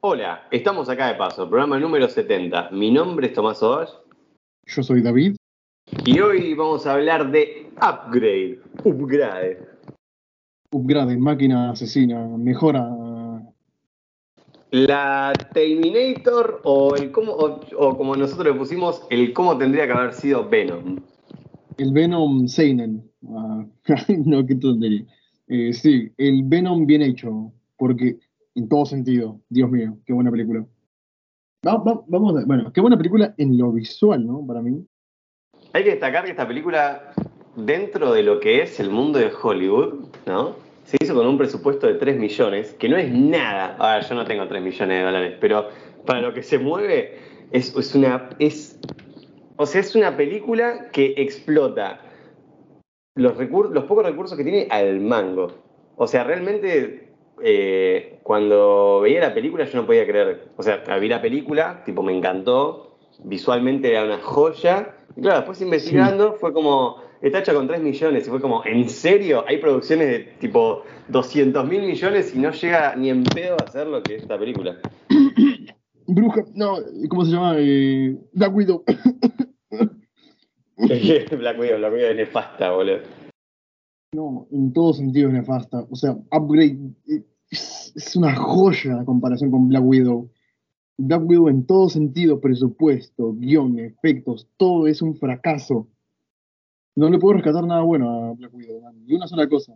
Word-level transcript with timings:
Hola, 0.00 0.46
estamos 0.52 0.88
acá 0.88 1.08
de 1.08 1.16
paso, 1.16 1.48
programa 1.48 1.76
número 1.76 2.08
70. 2.08 2.70
Mi 2.70 2.92
nombre 2.92 3.26
es 3.26 3.32
Tomás 3.32 3.60
Ovash. 3.64 3.90
Yo 4.64 4.84
soy 4.84 5.02
David. 5.02 5.34
Y 6.04 6.20
hoy 6.20 6.54
vamos 6.54 6.86
a 6.86 6.92
hablar 6.92 7.32
de 7.32 7.68
Upgrade. 7.78 8.60
Upgrade. 8.84 9.58
Upgrade, 10.70 11.18
máquina 11.18 11.72
asesina, 11.72 12.28
mejora. 12.38 12.88
La 14.70 15.32
Terminator 15.52 16.60
o 16.62 16.94
el 16.94 17.10
cómo, 17.10 17.32
o, 17.32 17.96
como 17.96 18.14
nosotros 18.14 18.54
le 18.54 18.54
pusimos, 18.54 19.02
el 19.10 19.32
cómo 19.32 19.58
tendría 19.58 19.86
que 19.86 19.92
haber 19.94 20.14
sido 20.14 20.48
Venom. 20.48 21.00
El 21.76 21.92
Venom 21.92 22.46
Seinen. 22.46 23.02
Ah, 23.28 23.66
no, 24.24 24.46
qué 24.46 24.54
tontería. 24.54 25.04
Eh, 25.48 25.72
sí, 25.72 26.12
el 26.18 26.44
Venom 26.44 26.86
bien 26.86 27.02
hecho, 27.02 27.52
porque 27.76 28.20
en 28.58 28.68
todo 28.68 28.84
sentido, 28.84 29.40
Dios 29.48 29.70
mío, 29.70 29.96
qué 30.04 30.12
buena 30.12 30.30
película. 30.30 30.66
vamos 31.62 32.36
a, 32.36 32.44
bueno, 32.44 32.72
qué 32.72 32.80
buena 32.80 32.96
película 32.96 33.34
en 33.38 33.56
lo 33.56 33.72
visual, 33.72 34.26
¿no? 34.26 34.44
Para 34.46 34.60
mí. 34.60 34.84
Hay 35.72 35.84
que 35.84 35.90
destacar 35.90 36.24
que 36.24 36.32
esta 36.32 36.48
película, 36.48 37.12
dentro 37.54 38.12
de 38.12 38.24
lo 38.24 38.40
que 38.40 38.62
es 38.62 38.80
el 38.80 38.90
mundo 38.90 39.20
de 39.20 39.30
Hollywood, 39.30 40.08
¿no? 40.26 40.56
Se 40.84 40.96
hizo 41.00 41.14
con 41.14 41.26
un 41.26 41.38
presupuesto 41.38 41.86
de 41.86 41.94
3 41.94 42.18
millones, 42.18 42.74
que 42.74 42.88
no 42.88 42.96
es 42.96 43.12
nada. 43.12 43.76
Ahora, 43.78 44.00
yo 44.00 44.14
no 44.14 44.24
tengo 44.24 44.48
3 44.48 44.62
millones 44.62 44.98
de 44.98 45.04
dólares, 45.04 45.36
pero 45.40 45.68
para 46.04 46.20
lo 46.20 46.34
que 46.34 46.42
se 46.42 46.58
mueve, 46.58 47.18
es, 47.52 47.76
es 47.76 47.94
una. 47.94 48.30
Es, 48.38 48.80
o 49.56 49.66
sea, 49.66 49.82
es 49.82 49.94
una 49.94 50.16
película 50.16 50.88
que 50.90 51.14
explota 51.16 52.00
los, 53.14 53.36
los 53.38 53.84
pocos 53.84 54.04
recursos 54.04 54.36
que 54.36 54.44
tiene 54.44 54.66
al 54.70 55.00
mango. 55.00 55.52
O 55.96 56.06
sea, 56.06 56.24
realmente 56.24 57.07
eh, 57.42 58.20
cuando 58.22 59.00
veía 59.00 59.20
la 59.20 59.34
película 59.34 59.64
yo 59.64 59.80
no 59.80 59.86
podía 59.86 60.06
creer. 60.06 60.48
O 60.56 60.62
sea, 60.62 60.82
vi 60.98 61.08
la 61.08 61.22
película, 61.22 61.82
tipo 61.84 62.02
me 62.02 62.16
encantó, 62.16 62.98
visualmente 63.24 63.90
era 63.90 64.04
una 64.04 64.18
joya. 64.18 64.96
Y 65.16 65.22
claro, 65.22 65.38
después 65.38 65.60
investigando 65.60 66.34
fue 66.34 66.52
como, 66.52 67.02
está 67.20 67.40
hecha 67.40 67.54
con 67.54 67.66
3 67.66 67.80
millones 67.80 68.26
y 68.26 68.30
fue 68.30 68.40
como, 68.40 68.64
¿en 68.64 68.88
serio? 68.88 69.44
Hay 69.46 69.58
producciones 69.58 70.08
de 70.08 70.18
tipo 70.38 70.84
200 71.08 71.66
mil 71.66 71.82
millones 71.82 72.34
y 72.34 72.38
no 72.38 72.50
llega 72.52 72.94
ni 72.96 73.10
en 73.10 73.24
pedo 73.24 73.56
a 73.60 73.64
hacer 73.64 73.86
lo 73.86 74.02
que 74.02 74.16
es 74.16 74.22
esta 74.22 74.38
película. 74.38 74.78
Bruja, 76.06 76.42
no, 76.54 76.78
¿cómo 77.10 77.24
se 77.24 77.32
llama? 77.32 77.56
Eh, 77.58 78.16
Black 78.32 78.54
Widow. 78.54 78.82
Black 80.76 81.58
Widow, 81.58 81.78
Black 81.78 81.92
Widow 81.92 82.10
es 82.10 82.16
nefasta, 82.16 82.70
boludo. 82.70 83.00
No, 84.14 84.46
en 84.50 84.72
todo 84.72 84.94
sentido 84.94 85.28
es 85.28 85.34
nefasta. 85.34 85.84
O 85.90 85.96
sea, 85.96 86.12
Upgrade 86.32 86.78
eh, 87.08 87.24
es, 87.50 88.16
una 88.16 88.34
joya 88.34 88.98
en 88.98 89.04
comparación 89.04 89.50
con 89.50 89.68
Black 89.68 89.84
Widow. 89.84 90.30
Black 90.96 91.22
Widow 91.24 91.48
en 91.48 91.66
todo 91.66 91.88
sentido, 91.88 92.40
presupuesto, 92.40 93.34
guion, 93.34 93.78
efectos, 93.78 94.48
todo 94.56 94.86
es 94.86 95.00
un 95.00 95.16
fracaso. 95.16 95.88
No 96.96 97.08
le 97.08 97.18
puedo 97.18 97.34
rescatar 97.34 97.64
nada 97.64 97.82
bueno 97.82 98.08
a 98.10 98.32
Black 98.34 98.52
Widow, 98.52 98.82
ni 99.06 99.14
una 99.14 99.28
sola 99.28 99.48
cosa. 99.48 99.74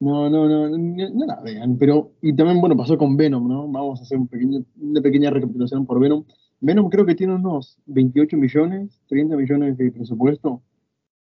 No, 0.00 0.30
no, 0.30 0.48
no, 0.48 0.78
no, 0.78 1.26
la 1.26 1.40
vean. 1.40 1.76
Pero, 1.78 2.12
y 2.22 2.32
también, 2.34 2.60
bueno, 2.60 2.76
pasó 2.76 2.96
con 2.96 3.16
Venom, 3.16 3.48
¿no? 3.48 3.66
Vamos 3.68 4.00
a 4.00 4.02
hacer 4.04 4.18
un 4.18 4.28
pequeño, 4.28 4.64
una 4.80 5.00
pequeña 5.00 5.30
recapitulación 5.30 5.86
por 5.86 5.98
Venom. 5.98 6.24
Venom 6.60 6.88
creo 6.88 7.04
que 7.04 7.14
tiene 7.14 7.34
unos 7.34 7.78
28 7.86 8.36
millones, 8.36 9.00
30 9.08 9.36
millones 9.36 9.76
de 9.76 9.90
presupuesto. 9.90 10.62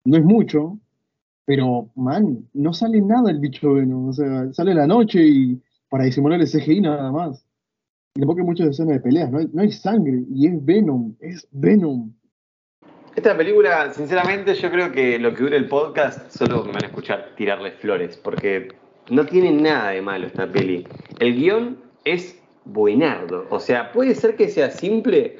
No 0.05 0.17
es 0.17 0.23
mucho, 0.23 0.79
pero, 1.45 1.89
man, 1.95 2.47
no 2.53 2.73
sale 2.73 3.01
nada 3.01 3.31
el 3.31 3.39
bicho 3.39 3.73
Venom. 3.73 4.09
O 4.09 4.13
sea, 4.13 4.51
sale 4.53 4.73
la 4.73 4.87
noche 4.87 5.19
y 5.25 5.61
para 5.89 6.05
disimular 6.05 6.39
el 6.39 6.47
CGI 6.47 6.81
nada 6.81 7.11
más. 7.11 7.45
Y 8.15 8.19
tampoco 8.19 8.41
hay 8.41 8.45
muchas 8.45 8.67
escenas 8.67 8.93
de 8.93 8.99
peleas, 8.99 9.31
no 9.31 9.39
hay, 9.39 9.49
no 9.51 9.61
hay 9.61 9.71
sangre. 9.71 10.23
Y 10.33 10.47
es 10.47 10.63
Venom, 10.63 11.15
es 11.19 11.47
Venom. 11.51 12.13
Esta 13.15 13.37
película, 13.37 13.93
sinceramente, 13.93 14.55
yo 14.55 14.71
creo 14.71 14.91
que 14.91 15.19
lo 15.19 15.33
que 15.33 15.43
dura 15.43 15.57
el 15.57 15.67
podcast 15.67 16.31
solo 16.31 16.63
me 16.63 16.71
van 16.71 16.83
a 16.83 16.87
escuchar 16.87 17.33
tirarle 17.35 17.71
flores, 17.73 18.17
porque 18.17 18.69
no 19.09 19.25
tiene 19.25 19.51
nada 19.51 19.91
de 19.91 20.01
malo 20.01 20.27
esta 20.27 20.51
peli. 20.51 20.87
El 21.19 21.35
guion 21.35 21.77
es 22.05 22.39
buenardo. 22.65 23.45
O 23.49 23.59
sea, 23.59 23.91
puede 23.91 24.15
ser 24.15 24.35
que 24.35 24.47
sea 24.47 24.71
simple, 24.71 25.37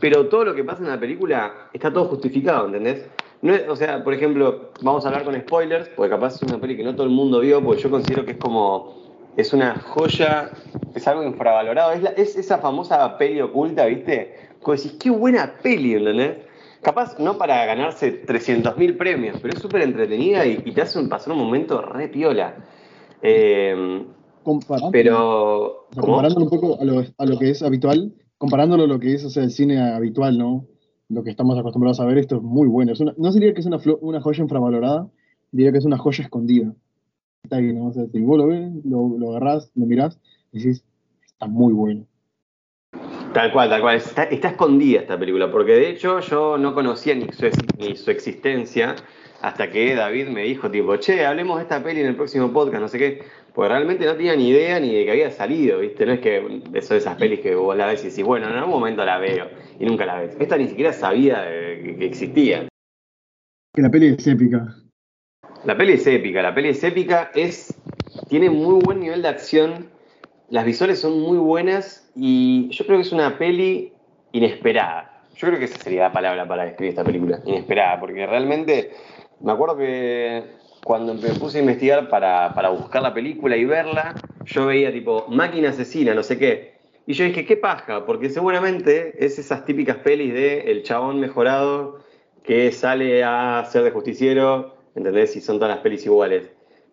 pero 0.00 0.28
todo 0.28 0.44
lo 0.44 0.54
que 0.54 0.64
pasa 0.64 0.82
en 0.82 0.88
la 0.88 1.00
película 1.00 1.68
está 1.72 1.92
todo 1.92 2.06
justificado, 2.06 2.66
¿entendés? 2.66 3.06
No 3.44 3.52
o 3.68 3.76
sea, 3.76 4.02
por 4.02 4.14
ejemplo, 4.14 4.70
vamos 4.80 5.04
a 5.04 5.08
hablar 5.08 5.24
con 5.24 5.38
spoilers, 5.38 5.90
porque 5.90 6.08
capaz 6.08 6.36
es 6.36 6.42
una 6.44 6.58
peli 6.58 6.78
que 6.78 6.82
no 6.82 6.94
todo 6.94 7.04
el 7.04 7.12
mundo 7.12 7.40
vio, 7.40 7.62
porque 7.62 7.82
yo 7.82 7.90
considero 7.90 8.24
que 8.24 8.32
es 8.32 8.38
como. 8.38 9.04
Es 9.36 9.52
una 9.52 9.78
joya, 9.80 10.50
es 10.94 11.06
algo 11.06 11.22
infravalorado. 11.22 11.92
Es, 11.92 12.04
es 12.16 12.36
esa 12.36 12.56
famosa 12.58 13.18
peli 13.18 13.42
oculta, 13.42 13.84
¿viste? 13.84 14.34
Como 14.62 14.76
decís, 14.76 14.96
qué 14.98 15.10
buena 15.10 15.56
peli, 15.62 15.92
¿entendés? 15.92 16.38
Capaz 16.80 17.18
no 17.18 17.36
para 17.36 17.66
ganarse 17.66 18.24
300.000 18.24 18.96
premios, 18.96 19.36
pero 19.42 19.52
es 19.52 19.60
súper 19.60 19.82
entretenida 19.82 20.46
y, 20.46 20.56
te 20.72 20.80
hace 20.80 21.02
pasar 21.02 21.34
un 21.34 21.40
momento 21.40 21.82
re 21.82 22.08
piola. 22.08 22.54
Eh, 23.20 24.06
comparando, 24.42 24.90
pero, 24.90 25.86
comparándolo 26.00 26.46
un 26.46 26.50
poco 26.50 26.80
a 26.80 26.84
lo, 26.84 27.04
a 27.18 27.26
lo, 27.26 27.38
que 27.38 27.50
es 27.50 27.62
habitual, 27.62 28.14
comparándolo 28.38 28.84
a 28.84 28.86
lo 28.86 28.98
que 29.00 29.12
es 29.12 29.24
o 29.24 29.28
sea, 29.28 29.42
el 29.42 29.50
cine 29.50 29.82
habitual, 29.82 30.38
¿no? 30.38 30.66
Lo 31.08 31.22
que 31.22 31.30
estamos 31.30 31.58
acostumbrados 31.58 32.00
a 32.00 32.06
ver, 32.06 32.18
esto 32.18 32.36
es 32.36 32.42
muy 32.42 32.66
bueno. 32.66 32.92
no 33.16 33.32
diría 33.32 33.52
que 33.52 33.60
es 33.60 33.66
una, 33.66 33.78
una 34.00 34.20
joya 34.20 34.42
infravalorada, 34.42 35.08
diría 35.52 35.72
que 35.72 35.78
es 35.78 35.84
una 35.84 35.98
joya 35.98 36.24
escondida. 36.24 36.74
Está 37.42 37.60
¿no? 37.60 37.92
Si 37.92 38.20
vos 38.20 38.38
lo 38.38 38.46
ves, 38.46 38.72
lo, 38.84 39.18
lo 39.18 39.30
agarrás, 39.30 39.70
lo 39.74 39.84
mirás, 39.84 40.18
y 40.50 40.58
decís, 40.58 40.84
está 41.24 41.46
muy 41.46 41.74
bueno. 41.74 42.06
Tal 43.34 43.52
cual, 43.52 43.68
tal 43.68 43.82
cual. 43.82 43.96
Está, 43.96 44.22
está, 44.24 44.48
escondida 44.48 45.00
esta 45.00 45.18
película, 45.18 45.50
porque 45.50 45.72
de 45.72 45.90
hecho 45.90 46.20
yo 46.20 46.56
no 46.56 46.72
conocía 46.72 47.14
ni 47.14 47.30
su, 47.32 47.46
ni 47.78 47.96
su 47.96 48.10
existencia 48.10 48.94
hasta 49.42 49.70
que 49.70 49.94
David 49.94 50.28
me 50.28 50.44
dijo, 50.44 50.70
tipo, 50.70 50.96
che, 50.96 51.26
hablemos 51.26 51.56
de 51.56 51.64
esta 51.64 51.82
peli 51.82 52.00
en 52.00 52.06
el 52.06 52.16
próximo 52.16 52.52
podcast, 52.52 52.80
no 52.80 52.88
sé 52.88 52.98
qué. 52.98 53.22
Porque 53.54 53.68
realmente 53.68 54.04
no 54.04 54.16
tenía 54.16 54.34
ni 54.34 54.48
idea 54.48 54.80
ni 54.80 54.92
de 54.92 55.04
que 55.04 55.12
había 55.12 55.30
salido, 55.30 55.78
¿viste? 55.78 56.04
No 56.04 56.12
es 56.14 56.20
que 56.20 56.62
eso 56.74 56.94
de 56.94 56.98
esas 56.98 57.16
pelis 57.16 57.38
que 57.38 57.54
vos 57.54 57.76
la 57.76 57.86
ves 57.86 58.04
y 58.04 58.08
decís, 58.08 58.24
bueno, 58.24 58.48
en 58.48 58.54
algún 58.56 58.72
momento 58.72 59.04
la 59.04 59.18
veo 59.18 59.48
y 59.78 59.86
nunca 59.86 60.04
la 60.04 60.20
ves. 60.20 60.36
Esta 60.40 60.56
ni 60.56 60.66
siquiera 60.66 60.92
sabía 60.92 61.44
que, 61.44 62.04
existía. 62.04 62.66
Que 63.72 63.82
la 63.82 63.90
peli 63.90 64.08
es 64.08 64.26
épica. 64.26 64.74
La 65.64 65.76
peli 65.76 65.92
es 65.92 66.06
épica, 66.06 66.42
la 66.42 66.52
peli 66.52 66.70
es 66.70 66.82
épica, 66.82 67.30
es, 67.32 67.80
tiene 68.28 68.50
muy 68.50 68.80
buen 68.84 68.98
nivel 68.98 69.22
de 69.22 69.28
acción, 69.28 69.88
las 70.50 70.64
visuales 70.64 71.00
son 71.00 71.20
muy 71.20 71.38
buenas 71.38 72.10
y 72.16 72.68
yo 72.70 72.84
creo 72.84 72.98
que 72.98 73.02
es 73.02 73.12
una 73.12 73.38
peli 73.38 73.92
inesperada. 74.32 75.22
Yo 75.36 75.46
creo 75.46 75.60
que 75.60 75.66
esa 75.66 75.78
sería 75.78 76.02
la 76.02 76.12
palabra 76.12 76.46
para 76.46 76.64
describir 76.64 76.90
esta 76.90 77.04
película, 77.04 77.40
inesperada, 77.46 78.00
porque 78.00 78.26
realmente 78.26 78.90
me 79.40 79.52
acuerdo 79.52 79.76
que 79.76 80.42
cuando 80.84 81.14
me 81.14 81.30
puse 81.30 81.58
a 81.58 81.60
investigar 81.62 82.08
para, 82.08 82.68
buscar 82.68 83.02
la 83.02 83.14
película 83.14 83.56
y 83.56 83.64
verla, 83.64 84.14
yo 84.44 84.66
veía 84.66 84.92
tipo 84.92 85.26
máquina 85.28 85.70
asesina, 85.70 86.14
no 86.14 86.22
sé 86.22 86.38
qué. 86.38 86.74
Y 87.06 87.14
yo 87.14 87.24
dije, 87.24 87.44
qué 87.44 87.56
paja, 87.56 88.06
porque 88.06 88.30
seguramente 88.30 89.24
es 89.24 89.38
esas 89.38 89.64
típicas 89.64 89.96
pelis 89.98 90.32
de 90.32 90.70
el 90.70 90.82
chabón 90.82 91.20
mejorado 91.20 92.00
que 92.42 92.70
sale 92.70 93.24
a 93.24 93.64
ser 93.70 93.82
de 93.82 93.90
justiciero, 93.90 94.76
¿entendés? 94.94 95.34
Y 95.36 95.40
son 95.40 95.58
todas 95.58 95.74
las 95.74 95.82
pelis 95.82 96.04
iguales. 96.04 96.50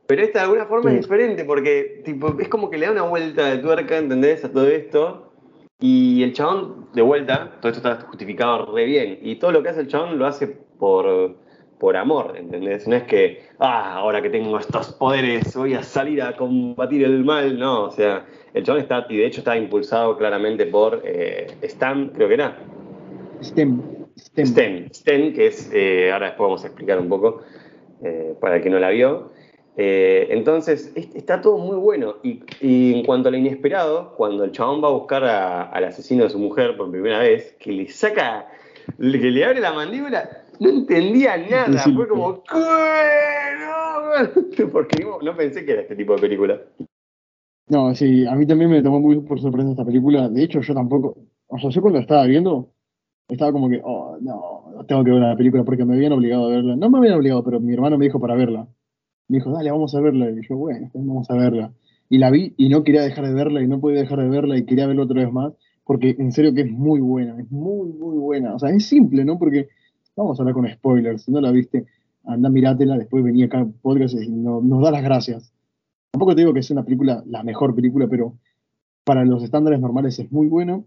Pero 0.08 0.24
esta 0.24 0.40
de 0.40 0.46
alguna 0.46 0.66
forma 0.66 0.92
es 0.92 1.02
diferente, 1.02 1.46
porque 1.46 2.02
tipo, 2.04 2.36
es 2.40 2.50
como 2.50 2.70
que 2.70 2.78
le 2.78 2.86
da 2.86 2.92
una 2.94 3.04
vuelta 3.04 3.46
de 3.46 3.58
tuerca, 3.58 3.98
¿entendés? 3.98 4.44
A 4.44 4.52
todo 4.52 4.68
esto. 4.68 5.34
Y 5.80 6.24
el 6.24 6.34
chabón, 6.34 6.88
de 6.94 7.02
vuelta, 7.02 7.58
todo 7.62 7.72
esto 7.72 7.88
está 7.88 8.06
justificado 8.06 8.74
re 8.74 8.86
bien. 8.86 9.20
Y 9.22 9.36
todo 9.36 9.52
lo 9.52 9.64
que 9.64 9.70
hace 9.70 9.82
el 9.82 9.88
chabón 9.88 10.18
lo 10.18 10.28
hace 10.28 10.48
por 10.48 11.36
por 11.82 11.98
amor, 11.98 12.36
¿entendés? 12.38 12.88
No 12.88 12.96
es 12.96 13.04
que, 13.04 13.42
ah, 13.58 13.96
ahora 13.96 14.22
que 14.22 14.30
tengo 14.30 14.60
estos 14.60 14.94
poderes 14.94 15.56
voy 15.56 15.74
a 15.74 15.82
salir 15.82 16.22
a 16.22 16.38
combatir 16.38 17.04
el 17.04 17.24
mal, 17.26 17.58
no, 17.58 17.86
o 17.86 17.92
sea, 17.92 18.24
el 18.54 18.64
chabón 18.64 18.84
está, 18.84 19.08
y 19.10 19.18
de 19.18 19.26
hecho 19.26 19.40
está 19.40 19.58
impulsado 19.58 20.16
claramente 20.16 20.68
por 20.68 21.02
eh, 21.04 21.48
Stan, 21.64 22.10
creo 22.10 22.28
que 22.28 22.36
era. 22.36 22.60
STEM. 23.42 23.82
STEM, 24.16 24.46
STEM, 24.46 24.90
STEM 24.94 25.34
que 25.34 25.48
es, 25.48 25.72
eh, 25.74 26.12
ahora 26.12 26.28
después 26.28 26.46
vamos 26.46 26.64
a 26.64 26.68
explicar 26.68 27.00
un 27.00 27.10
poco, 27.10 27.42
eh, 28.04 28.36
para 28.40 28.58
el 28.58 28.62
que 28.62 28.70
no 28.70 28.78
la 28.78 28.92
vio. 28.92 29.32
entonces, 29.76 30.92
está 30.96 31.42
todo 31.42 31.58
muy 31.58 31.78
bueno. 31.78 32.18
Y, 32.22 32.94
en 32.94 33.04
cuanto 33.04 33.30
a 33.30 33.32
lo 33.32 33.40
inesperado, 33.40 34.14
cuando 34.16 34.44
el 34.44 34.52
chabón 34.52 34.84
va 34.84 34.90
a 34.90 34.92
buscar 34.92 35.24
al 35.24 35.84
asesino 35.84 36.26
de 36.26 36.30
su 36.30 36.38
mujer 36.38 36.78
por 36.78 36.92
primera 36.92 37.18
vez, 37.18 37.56
que 37.60 37.72
le 37.72 37.88
saca, 37.88 38.48
que 39.00 39.32
le 39.32 39.44
abre 39.44 39.62
la 39.62 39.74
mandíbula, 39.74 40.41
no 40.62 40.70
entendía 40.70 41.36
nada. 41.38 41.80
Fue 41.80 42.08
como, 42.08 42.44
Porque 44.72 45.04
no 45.04 45.36
pensé 45.36 45.66
que 45.66 45.72
era 45.72 45.82
este 45.82 45.96
tipo 45.96 46.14
de 46.14 46.22
película. 46.22 46.62
No, 47.68 47.96
sí, 47.96 48.28
a 48.28 48.36
mí 48.36 48.46
también 48.46 48.70
me 48.70 48.84
tomó 48.84 49.00
muy 49.00 49.20
por 49.22 49.42
sorpresa 49.42 49.72
esta 49.72 49.86
película. 49.86 50.30
De 50.30 50.44
hecho, 50.44 50.62
yo 50.62 50.76
tampoco. 50.76 51.18
O 51.48 51.58
sea, 51.58 51.72
yo 51.72 51.82
cuando 51.82 51.98
la 51.98 52.04
estaba 52.04 52.26
viendo, 52.26 52.70
estaba 53.28 53.52
como 53.52 53.70
que, 53.70 53.82
oh, 53.84 54.20
no, 54.22 54.86
tengo 54.88 55.04
que 55.04 55.10
ver 55.10 55.22
la 55.22 55.36
película 55.36 55.64
porque 55.64 55.84
me 55.84 55.96
habían 55.96 56.14
obligado 56.14 56.46
a 56.46 56.50
verla. 56.50 56.76
No 56.76 56.92
me 56.92 57.00
habían 57.00 57.16
obligado, 57.16 57.44
pero 57.44 57.60
mi 57.60 57.74
hermano 57.74 57.98
me 57.98 58.06
dijo 58.06 58.20
para 58.20 58.36
verla. 58.36 58.68
Me 59.30 59.38
dijo, 59.38 59.52
dale, 59.52 59.72
vamos 59.72 59.96
a 59.96 60.00
verla. 60.00 60.30
Y 60.30 60.48
yo, 60.48 60.58
bueno, 60.58 60.92
vamos 60.94 61.28
a 61.32 61.36
verla. 61.36 61.74
y 62.08 62.20
la 62.20 62.30
vi 62.30 62.54
y 62.58 62.70
no 62.70 62.84
quería 62.84 63.02
dejar 63.02 63.26
de 63.26 63.34
verla 63.34 63.64
y 63.64 63.68
no 63.68 63.80
podía 63.80 64.02
dejar 64.02 64.20
de 64.20 64.30
verla 64.30 64.58
y 64.58 64.66
quería 64.66 64.86
verla 64.86 65.04
otra 65.04 65.24
vez 65.24 65.32
más, 65.32 65.54
porque 65.86 66.16
en 66.20 66.32
serio 66.32 66.54
que 66.54 66.62
es 66.62 66.72
muy 66.72 67.00
buena, 67.00 67.40
es 67.40 67.50
muy, 67.50 67.94
muy 67.94 68.18
buena. 68.18 68.54
O 68.54 68.60
sea, 68.60 68.70
es 68.70 68.86
simple, 68.86 69.26
¿no? 69.26 69.40
Porque 69.40 69.70
vamos 70.16 70.40
a 70.40 70.44
hablar 70.44 70.56
con 70.56 70.70
spoilers, 70.70 71.24
si 71.24 71.32
no 71.32 71.42
la 71.42 71.52
viste, 71.52 71.86
anda, 72.26 72.50
mirátela, 72.50 72.98
después 72.98 73.24
venía 73.24 73.46
acá 73.46 73.68
podcast 73.82 74.16
y 74.16 74.30
nos 74.30 74.82
da 74.82 74.92
las 74.92 75.04
gracias. 75.04 75.54
Tampoco 76.12 76.36
te 76.36 76.42
digo 76.42 76.54
que 76.54 76.60
es 76.60 76.72
una 76.72 76.84
película, 76.84 77.24
la 77.26 77.44
mejor 77.44 77.74
película, 77.74 78.08
pero 78.08 78.38
para 79.04 79.26
los 79.26 79.44
estándares 79.44 79.80
normales 79.80 80.20
es 80.20 80.32
muy 80.32 80.48
bueno. 80.48 80.86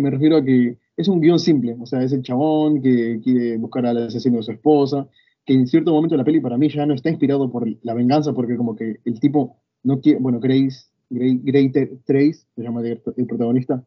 Me 0.00 0.10
refiero 0.10 0.36
a 0.36 0.44
que 0.44 0.78
es 0.96 1.08
un 1.08 1.20
guion 1.20 1.38
simple, 1.38 1.76
o 1.78 1.86
sea, 1.86 2.02
es 2.02 2.12
el 2.12 2.22
chabón 2.22 2.80
que 2.80 3.20
quiere 3.22 3.56
buscar 3.56 3.86
al 3.86 4.06
asesino 4.06 4.38
de 4.38 4.42
su 4.42 4.52
esposa, 4.52 5.08
que 5.44 5.54
en 5.54 5.66
cierto 5.66 5.92
momento 5.92 6.14
de 6.14 6.18
la 6.18 6.24
peli 6.24 6.40
para 6.40 6.58
mí 6.58 6.68
ya 6.68 6.86
no 6.86 6.94
está 6.94 7.10
inspirado 7.10 7.50
por 7.50 7.66
la 7.82 7.94
venganza, 7.94 8.32
porque 8.32 8.56
como 8.56 8.74
que 8.74 9.00
el 9.04 9.20
tipo 9.20 9.56
no 9.82 10.00
quiere, 10.00 10.18
bueno, 10.20 10.40
Grace, 10.40 10.88
Grace, 11.10 11.98
Trace, 12.04 12.46
se 12.54 12.62
llama 12.62 12.82
el, 12.82 13.26
protagonista, 13.26 13.84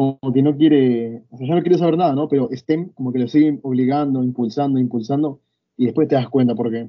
como 0.00 0.32
que 0.32 0.40
no 0.40 0.56
quiere, 0.56 1.24
o 1.30 1.36
sea, 1.36 1.46
ya 1.46 1.54
no 1.54 1.60
quiere 1.60 1.76
saber 1.76 1.98
nada, 1.98 2.14
¿no? 2.14 2.26
Pero 2.26 2.48
STEM 2.50 2.88
como 2.94 3.12
que 3.12 3.18
lo 3.18 3.28
siguen 3.28 3.60
obligando, 3.62 4.24
impulsando, 4.24 4.80
impulsando, 4.80 5.40
y 5.76 5.84
después 5.84 6.08
te 6.08 6.14
das 6.14 6.26
cuenta 6.30 6.54
por 6.54 6.70
qué. 6.70 6.88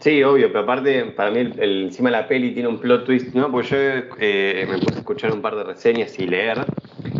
Sí, 0.00 0.20
obvio, 0.24 0.48
pero 0.48 0.60
aparte, 0.60 1.04
para 1.12 1.30
mí, 1.30 1.52
encima 1.58 2.10
la 2.10 2.26
peli 2.26 2.52
tiene 2.52 2.68
un 2.68 2.80
plot 2.80 3.04
twist, 3.04 3.32
¿no? 3.32 3.52
Porque 3.52 3.68
yo 3.68 3.76
eh, 4.18 4.66
me 4.68 4.78
puse 4.78 4.94
a 4.94 4.98
escuchar 4.98 5.32
un 5.32 5.40
par 5.40 5.54
de 5.54 5.62
reseñas 5.62 6.18
y 6.18 6.26
leer. 6.26 6.64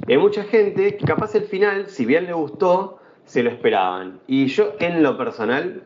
hay 0.08 0.18
mucha 0.18 0.42
gente 0.42 0.96
que 0.96 1.04
capaz 1.04 1.36
el 1.36 1.44
final, 1.44 1.86
si 1.86 2.04
bien 2.04 2.26
le 2.26 2.32
gustó, 2.32 2.98
se 3.24 3.44
lo 3.44 3.50
esperaban. 3.50 4.18
Y 4.26 4.46
yo, 4.46 4.74
en 4.80 5.04
lo 5.04 5.16
personal, 5.16 5.84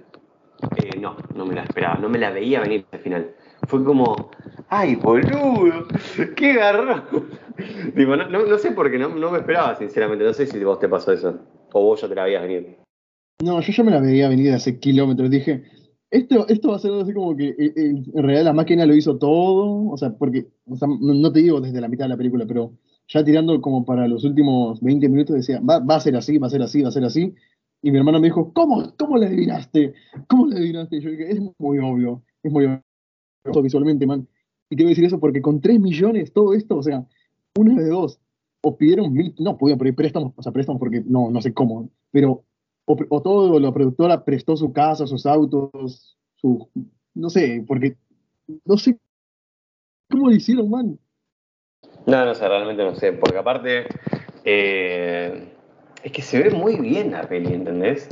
eh, 0.83 0.99
no, 0.99 1.17
no 1.35 1.45
me 1.45 1.55
la 1.55 1.65
esperaba, 1.65 1.97
no 1.97 2.09
me 2.09 2.19
la 2.19 2.31
veía 2.31 2.61
venir 2.61 2.87
al 2.91 3.01
final. 3.01 3.35
Fue 3.69 3.85
como, 3.85 4.31
¡ay, 4.75 4.97
boludo! 4.97 5.87
¡Qué 6.37 6.55
garrón! 6.55 7.05
Digo, 7.95 8.17
no, 8.17 8.59
sé 8.59 8.73
por 8.73 8.91
qué, 8.91 8.99
no, 8.99 9.09
me 9.09 9.39
esperaba, 9.39 9.77
sinceramente. 9.77 10.25
No 10.25 10.33
sé 10.33 10.47
si 10.47 10.63
vos 10.65 10.81
te 10.81 10.89
pasó 10.89 11.13
eso, 11.13 11.39
o 11.73 11.83
vos 11.83 12.01
ya 12.01 12.09
te 12.09 12.15
la 12.15 12.25
veías 12.25 12.43
venir. 12.43 12.79
No, 13.43 13.61
yo 13.61 13.73
ya 13.73 13.85
me 13.85 13.93
la 13.93 14.01
veía 14.01 14.29
venir 14.29 14.53
hace 14.53 14.81
kilómetros. 14.81 15.31
Dije, 15.31 15.65
esto, 16.11 16.47
esto 16.49 16.71
va 16.71 16.77
a 16.77 16.81
ser 16.81 16.93
así 16.93 17.13
como 17.13 17.37
que 17.37 17.49
eh, 17.51 17.57
eh, 17.59 17.73
en 17.77 18.23
realidad 18.23 18.45
la 18.45 18.53
máquina 18.53 18.87
lo 18.87 18.95
hizo 18.95 19.17
todo, 19.17 19.91
o 19.91 19.97
sea, 19.97 20.11
porque, 20.17 20.47
no, 20.67 21.33
te 21.33 21.41
digo 21.41 21.61
desde 21.61 21.81
la 21.81 21.89
mitad 21.89 22.07
de 22.07 22.11
la 22.11 22.17
película, 22.17 22.45
pero 22.47 22.73
ya 23.07 23.25
tirando 23.25 23.61
como 23.61 23.85
para 23.85 24.09
los 24.09 24.25
últimos 24.25 24.81
20 24.81 25.09
minutos 25.09 25.37
decía, 25.37 25.61
va, 25.61 25.83
a 25.95 26.01
ser 26.01 26.17
así, 26.17 26.39
va 26.39 26.49
a 26.49 26.51
ser 26.51 26.63
así, 26.63 26.83
va 26.83 26.89
a 26.89 26.93
ser 26.93 27.05
así. 27.05 27.35
Y 27.83 27.91
mi 27.91 27.99
hermano 27.99 28.19
me 28.19 28.29
dijo, 28.29 28.53
¿cómo, 28.55 28.93
cómo 28.97 29.19
le 29.19 29.27
adivinaste? 29.27 29.95
¿Cómo 30.27 30.47
le 30.47 30.57
adivinaste? 30.57 30.97
Y 30.97 31.01
yo 31.01 31.11
dije, 31.11 31.31
es 31.31 31.41
muy 31.59 31.79
obvio, 31.79 32.23
es 32.43 32.51
muy 32.51 32.65
obvio 32.65 33.63
visualmente, 33.63 34.07
man. 34.07 34.27
Y 34.71 34.83
a 34.83 34.89
decir 34.89 35.05
eso 35.05 35.21
porque 35.21 35.43
con 35.43 35.61
3 35.61 35.79
millones, 35.79 36.33
todo 36.33 36.55
esto, 36.55 36.77
o 36.77 36.83
sea, 36.83 37.07
una 37.57 37.81
de 37.81 37.89
dos, 37.89 38.19
o 38.63 38.77
pidieron 38.77 39.13
mil, 39.13 39.35
no 39.39 39.57
pudieron 39.59 39.79
pedir 39.79 39.95
préstamos, 39.95 40.33
o 40.37 40.43
sea, 40.43 40.53
préstamos 40.53 40.81
porque 40.81 41.03
no, 41.07 41.31
no 41.31 41.41
sé 41.43 41.53
cómo, 41.53 41.91
pero 42.11 42.45
o, 42.87 43.23
todo 43.23 43.59
la 43.61 43.73
productora 43.73 44.25
prestó 44.25 44.57
su 44.57 44.73
casa, 44.73 45.07
sus 45.07 45.27
autos, 45.27 46.17
su, 46.37 46.69
no 47.15 47.31
sé, 47.31 47.65
porque 47.67 47.97
no 48.65 48.77
sé 48.77 48.99
cómo 50.11 50.29
lo 50.29 50.35
hicieron, 50.35 50.71
man. 50.71 50.99
No, 52.07 52.25
no 52.25 52.35
sé, 52.35 52.47
realmente 52.47 52.83
no 52.83 52.95
sé, 52.95 53.13
porque 53.13 53.39
aparte 53.39 53.87
eh, 54.45 55.53
es 56.03 56.13
que 56.13 56.23
se 56.23 56.43
ve 56.43 56.51
muy 56.51 56.77
bien 56.77 57.13
la 57.13 57.27
peli, 57.27 57.55
¿entendés? 57.55 58.09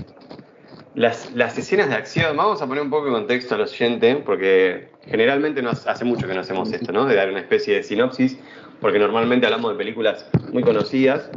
Las, 0.94 1.34
las, 1.34 1.56
escenas 1.58 1.88
de 1.88 1.94
acción, 1.94 2.36
vamos 2.36 2.60
a 2.60 2.66
poner 2.66 2.82
un 2.82 2.90
poco 2.90 3.06
de 3.06 3.12
contexto 3.12 3.54
al 3.54 3.62
oyente, 3.62 4.16
porque 4.16 4.91
generalmente 5.06 5.62
nos, 5.62 5.86
hace 5.86 6.04
mucho 6.04 6.26
que 6.26 6.34
no 6.34 6.40
hacemos 6.40 6.72
esto, 6.72 6.92
¿no? 6.92 7.06
De 7.06 7.14
dar 7.14 7.30
una 7.30 7.40
especie 7.40 7.74
de 7.74 7.82
sinopsis, 7.82 8.38
porque 8.80 8.98
normalmente 8.98 9.46
hablamos 9.46 9.72
de 9.72 9.78
películas 9.78 10.28
muy 10.52 10.62
conocidas 10.62 11.30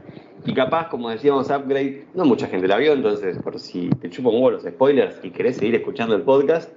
y 0.46 0.54
capaz, 0.54 0.90
como 0.90 1.10
decíamos, 1.10 1.50
Upgrade, 1.50 2.06
no 2.14 2.26
mucha 2.26 2.48
gente 2.48 2.68
la 2.68 2.78
vio, 2.78 2.94
entonces, 2.94 3.38
por 3.40 3.60
si 3.60 3.90
te 4.02 4.10
chupo 4.10 4.30
un 4.30 4.52
los 4.52 4.64
spoilers 4.64 5.20
y 5.24 5.32
querés 5.32 5.58
seguir 5.58 5.76
escuchando 5.76 6.16
el 6.16 6.22
podcast, 6.22 6.72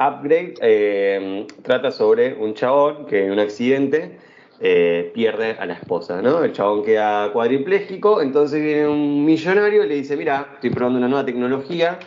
Upgrade 0.00 0.54
eh, 0.60 1.46
trata 1.62 1.90
sobre 1.90 2.34
un 2.34 2.54
chabón 2.54 3.06
que 3.06 3.26
en 3.26 3.32
un 3.32 3.38
accidente 3.38 4.18
eh, 4.60 5.10
pierde 5.14 5.56
a 5.58 5.66
la 5.66 5.74
esposa, 5.74 6.22
¿no? 6.22 6.42
El 6.42 6.52
chabón 6.52 6.84
queda 6.84 7.32
cuadripléjico, 7.32 8.22
entonces 8.22 8.62
viene 8.62 8.88
un 8.88 9.24
millonario 9.24 9.84
y 9.84 9.88
le 9.88 9.94
dice, 9.96 10.16
mira, 10.16 10.50
estoy 10.54 10.70
probando 10.70 10.98
una 10.98 11.08
nueva 11.08 11.24
tecnología 11.24 11.98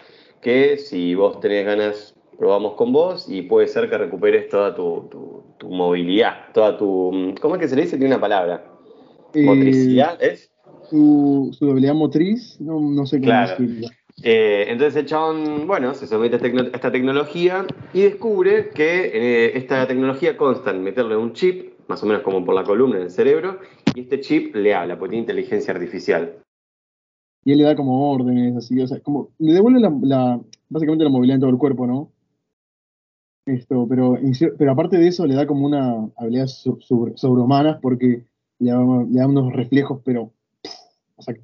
que 0.42 0.78
si 0.78 1.16
vos 1.16 1.40
tenés 1.40 1.66
ganas, 1.66 2.15
probamos 2.38 2.74
con 2.74 2.92
vos 2.92 3.28
y 3.30 3.44
puede 3.44 3.68
ser 3.68 3.90
que 3.90 3.98
recuperes 3.98 4.50
toda 4.50 4.76
tu, 4.76 5.44
movilidad, 5.70 6.52
toda 6.54 6.78
tu... 6.78 7.34
¿Cómo 7.42 7.56
es 7.56 7.62
que 7.62 7.68
se 7.68 7.76
le 7.76 7.84
dice? 7.84 7.98
Tiene 7.98 8.14
una 8.14 8.22
palabra. 8.22 8.66
Eh, 9.34 9.44
Motricidad, 9.44 10.22
¿es? 10.22 10.52
su, 10.90 11.50
su 11.58 11.70
habilidad 11.70 11.94
motriz, 11.94 12.60
no, 12.60 12.80
no 12.80 13.06
sé 13.06 13.20
cómo 13.20 13.32
eh, 14.24 14.68
entonces 14.70 14.96
el 14.96 15.06
chabón, 15.08 15.68
bueno, 15.68 15.94
se 15.94 16.08
somete 16.08 16.38
a, 16.38 16.62
esta 16.74 16.90
tecnología 16.90 17.66
y 17.94 18.04
descubre 18.04 18.70
que 18.70 19.12
eh, 19.14 19.58
esta 19.58 19.86
tecnología 19.88 20.38
consta 20.38 20.72
en 20.72 20.84
meterle 20.84 21.18
un 21.18 21.34
chip, 21.34 21.74
más 21.90 22.02
o 22.02 22.06
menos 22.06 22.22
como 22.22 22.46
por 22.46 22.56
la 22.56 22.64
columna 22.64 22.96
en 22.96 23.04
el 23.04 23.10
cerebro, 23.10 23.60
y 23.94 24.02
este 24.02 24.22
chip 24.22 24.56
le 24.56 24.74
habla, 24.74 24.98
porque 24.98 25.12
tiene 25.12 25.24
inteligencia 25.24 25.74
artificial. 25.74 26.38
Y 27.44 27.52
él 27.52 27.58
le 27.58 27.66
da 27.66 27.76
como 27.76 28.10
órdenes, 28.10 28.56
así, 28.56 28.80
o 28.80 28.88
sea, 28.88 29.02
como 29.02 29.31
le 29.38 29.52
devuelve 29.52 29.81
la, 29.81 30.40
básicamente 30.70 31.04
la 31.04 31.10
movilidad 31.10 31.36
en 31.36 31.42
todo 31.42 31.52
el 31.52 31.58
cuerpo, 31.58 31.86
¿no? 31.86 32.12
Esto, 33.45 33.86
pero, 33.88 34.18
pero 34.57 34.71
aparte 34.71 34.97
de 34.97 35.07
eso 35.07 35.27
le 35.27 35.36
da 35.36 35.45
como 35.45 35.68
una 35.68 36.09
habilidad 36.18 36.47
sobrehumana 36.47 37.80
porque 37.80 38.25
le 38.57 38.71
da, 38.71 39.27
unos 39.27 39.53
reflejos, 39.53 40.01
pero 40.03 40.33
o 41.15 41.21
sea, 41.21 41.36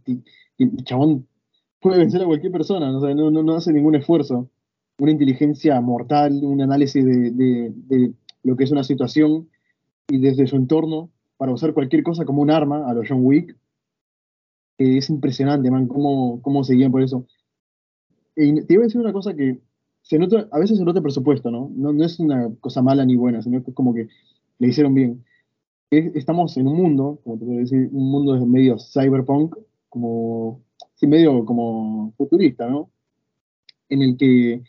el 0.57 0.83
chabón 0.83 1.27
puede 1.79 1.99
vencer 1.99 2.21
a 2.21 2.25
cualquier 2.25 2.51
persona, 2.51 2.91
no, 2.91 3.31
no, 3.31 3.55
hace 3.55 3.71
ningún 3.71 3.95
esfuerzo. 3.95 4.49
Una 4.97 5.11
inteligencia 5.11 5.79
mortal, 5.79 6.43
un 6.43 6.61
análisis 6.61 7.05
de, 7.05 8.13
lo 8.43 8.55
que 8.55 8.63
es 8.63 8.71
una 8.71 8.83
situación 8.83 9.49
y 10.07 10.17
desde 10.17 10.47
su 10.47 10.55
entorno 10.55 11.11
para 11.37 11.53
usar 11.53 11.73
cualquier 11.73 12.01
cosa 12.01 12.25
como 12.25 12.41
un 12.41 12.49
arma 12.49 12.89
a 12.89 12.93
los 12.93 13.07
John 13.07 13.23
Wick. 13.23 13.55
es 14.77 15.09
impresionante, 15.09 15.69
man, 15.69 15.87
cómo, 15.87 16.41
cómo 16.41 16.63
se 16.63 16.89
por 16.89 17.03
eso. 17.03 17.27
Te 18.35 18.73
iba 18.73 18.83
a 18.83 18.85
decir 18.85 19.01
una 19.01 19.13
cosa 19.13 19.35
que 19.35 19.59
se 20.01 20.19
nota, 20.19 20.47
a 20.51 20.59
veces 20.59 20.77
se 20.77 20.85
nota 20.85 20.99
el 20.99 21.03
presupuesto, 21.03 21.51
¿no? 21.51 21.71
¿no? 21.75 21.93
No 21.93 22.05
es 22.05 22.19
una 22.19 22.49
cosa 22.59 22.81
mala 22.81 23.05
ni 23.05 23.15
buena, 23.15 23.41
sino 23.41 23.63
que 23.63 23.73
como 23.73 23.93
que 23.93 24.07
le 24.59 24.67
hicieron 24.67 24.93
bien 24.93 25.23
estamos 25.91 26.55
en 26.57 26.67
un 26.67 26.77
mundo, 26.77 27.19
como 27.23 27.37
te 27.37 27.45
puedo 27.45 27.59
decir, 27.59 27.89
un 27.91 28.11
mundo 28.11 28.33
de 28.33 28.45
medio 28.45 28.77
cyberpunk, 28.79 29.55
como, 29.89 30.61
sí, 30.95 31.05
medio 31.05 31.45
como 31.45 32.13
futurista, 32.17 32.69
¿no? 32.69 32.89
En 33.89 34.01
el 34.01 34.15
que 34.17 34.63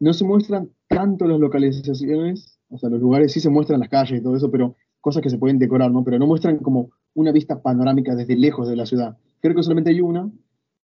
no 0.00 0.12
se 0.12 0.24
muestran 0.24 0.70
tanto 0.86 1.26
las 1.26 1.40
localizaciones, 1.40 2.58
o 2.68 2.78
sea, 2.78 2.90
los 2.90 3.00
lugares 3.00 3.32
sí 3.32 3.40
se 3.40 3.48
muestran 3.48 3.80
las 3.80 3.88
calles 3.88 4.20
y 4.20 4.22
todo 4.22 4.36
eso, 4.36 4.50
pero 4.50 4.76
cosas 5.00 5.22
que 5.22 5.30
se 5.30 5.38
pueden 5.38 5.58
decorar, 5.58 5.90
¿no? 5.90 6.04
Pero 6.04 6.18
no 6.18 6.26
muestran 6.26 6.58
como 6.58 6.90
una 7.14 7.32
vista 7.32 7.62
panorámica 7.62 8.14
desde 8.14 8.36
lejos 8.36 8.68
de 8.68 8.76
la 8.76 8.84
ciudad. 8.84 9.16
Creo 9.40 9.54
que 9.54 9.62
solamente 9.62 9.90
hay 9.90 10.02
una 10.02 10.30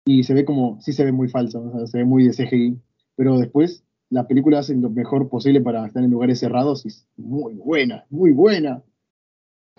y 0.06 0.24
se 0.24 0.32
ve 0.32 0.46
como, 0.46 0.80
sí 0.80 0.94
se 0.94 1.04
ve 1.04 1.12
muy 1.12 1.28
falsa, 1.28 1.58
o 1.58 1.70
sea, 1.70 1.86
se 1.86 1.98
ve 1.98 2.04
muy 2.06 2.24
de 2.24 2.32
CGI, 2.32 2.78
pero 3.14 3.38
después 3.38 3.84
la 4.12 4.28
película 4.28 4.58
hace 4.58 4.74
lo 4.74 4.90
mejor 4.90 5.30
posible 5.30 5.62
para 5.62 5.86
estar 5.86 6.04
en 6.04 6.10
lugares 6.10 6.38
cerrados 6.38 6.84
y 6.84 6.88
es 6.88 7.08
muy 7.16 7.54
buena, 7.54 8.04
muy 8.10 8.30
buena. 8.30 8.82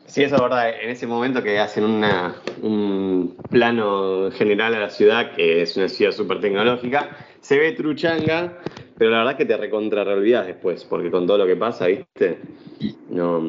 Sí, 0.08 0.24
eso 0.24 0.36
es 0.36 0.42
verdad. 0.42 0.72
En 0.82 0.90
ese 0.90 1.06
momento 1.06 1.44
que 1.44 1.60
hacen 1.60 1.84
un 1.84 3.38
plano 3.52 4.32
general 4.32 4.74
a 4.74 4.80
la 4.80 4.90
ciudad, 4.90 5.34
que 5.36 5.62
es 5.62 5.78
una 5.78 5.88
ciudad 5.88 6.12
súper 6.12 6.42
tecnológica, 6.42 7.16
se 7.42 7.60
ve 7.60 7.74
truchanga, 7.74 8.58
pero 8.98 9.12
la 9.12 9.18
verdad 9.20 9.34
es 9.34 9.38
que 9.38 9.46
te 9.46 9.56
recontra 9.56 10.04
después, 10.04 10.84
porque 10.84 11.12
con 11.12 11.28
todo 11.28 11.38
lo 11.38 11.46
que 11.46 11.56
pasa, 11.56 11.86
¿viste? 11.86 12.40
No. 13.12 13.44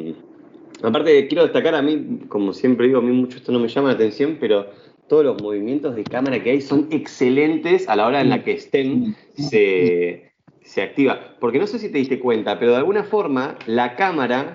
Aparte, 0.83 1.27
quiero 1.29 1.45
destacar 1.45 1.75
a 1.75 1.83
mí, 1.83 2.21
como 2.29 2.53
siempre 2.53 2.89
digo, 2.89 2.99
a 2.99 3.03
mí 3.03 3.11
mucho 3.11 3.39
esto 3.39 3.53
no 3.53 3.59
me 3.59 3.69
llama 3.69 3.89
la 3.89 3.95
atención, 3.95 4.37
pero 4.39 4.67
todos 5.09 5.25
los 5.25 5.43
movimientos 5.43 5.97
de 5.97 6.05
cámara 6.05 6.43
que 6.43 6.51
hay 6.51 6.61
son 6.61 6.89
excelentes 6.91 7.89
a 7.89 7.97
la 7.97 8.07
hora 8.07 8.21
en 8.21 8.29
la 8.29 8.45
que 8.45 8.59
STEM 8.59 9.15
se, 9.35 10.34
se 10.65 10.83
activa. 10.83 11.37
Porque 11.39 11.59
no 11.59 11.67
sé 11.67 11.79
si 11.79 11.91
te 11.91 11.99
diste 11.99 12.19
cuenta, 12.19 12.59
pero 12.59 12.73
de 12.73 12.79
alguna 12.79 13.05
forma 13.05 13.57
la 13.67 13.95
cámara 13.95 14.53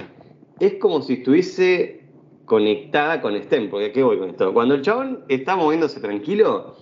es 0.59 0.73
como 0.75 1.01
si 1.01 1.13
estuviese 1.13 2.01
conectada 2.45 3.21
con 3.21 3.39
STEM, 3.41 3.69
porque 3.69 3.91
¿qué 3.91 4.03
voy 4.03 4.17
con 4.17 4.31
esto? 4.31 4.53
Cuando 4.53 4.75
el 4.75 4.81
chabón 4.81 5.23
está 5.29 5.55
moviéndose 5.55 5.99
tranquilo, 6.01 6.75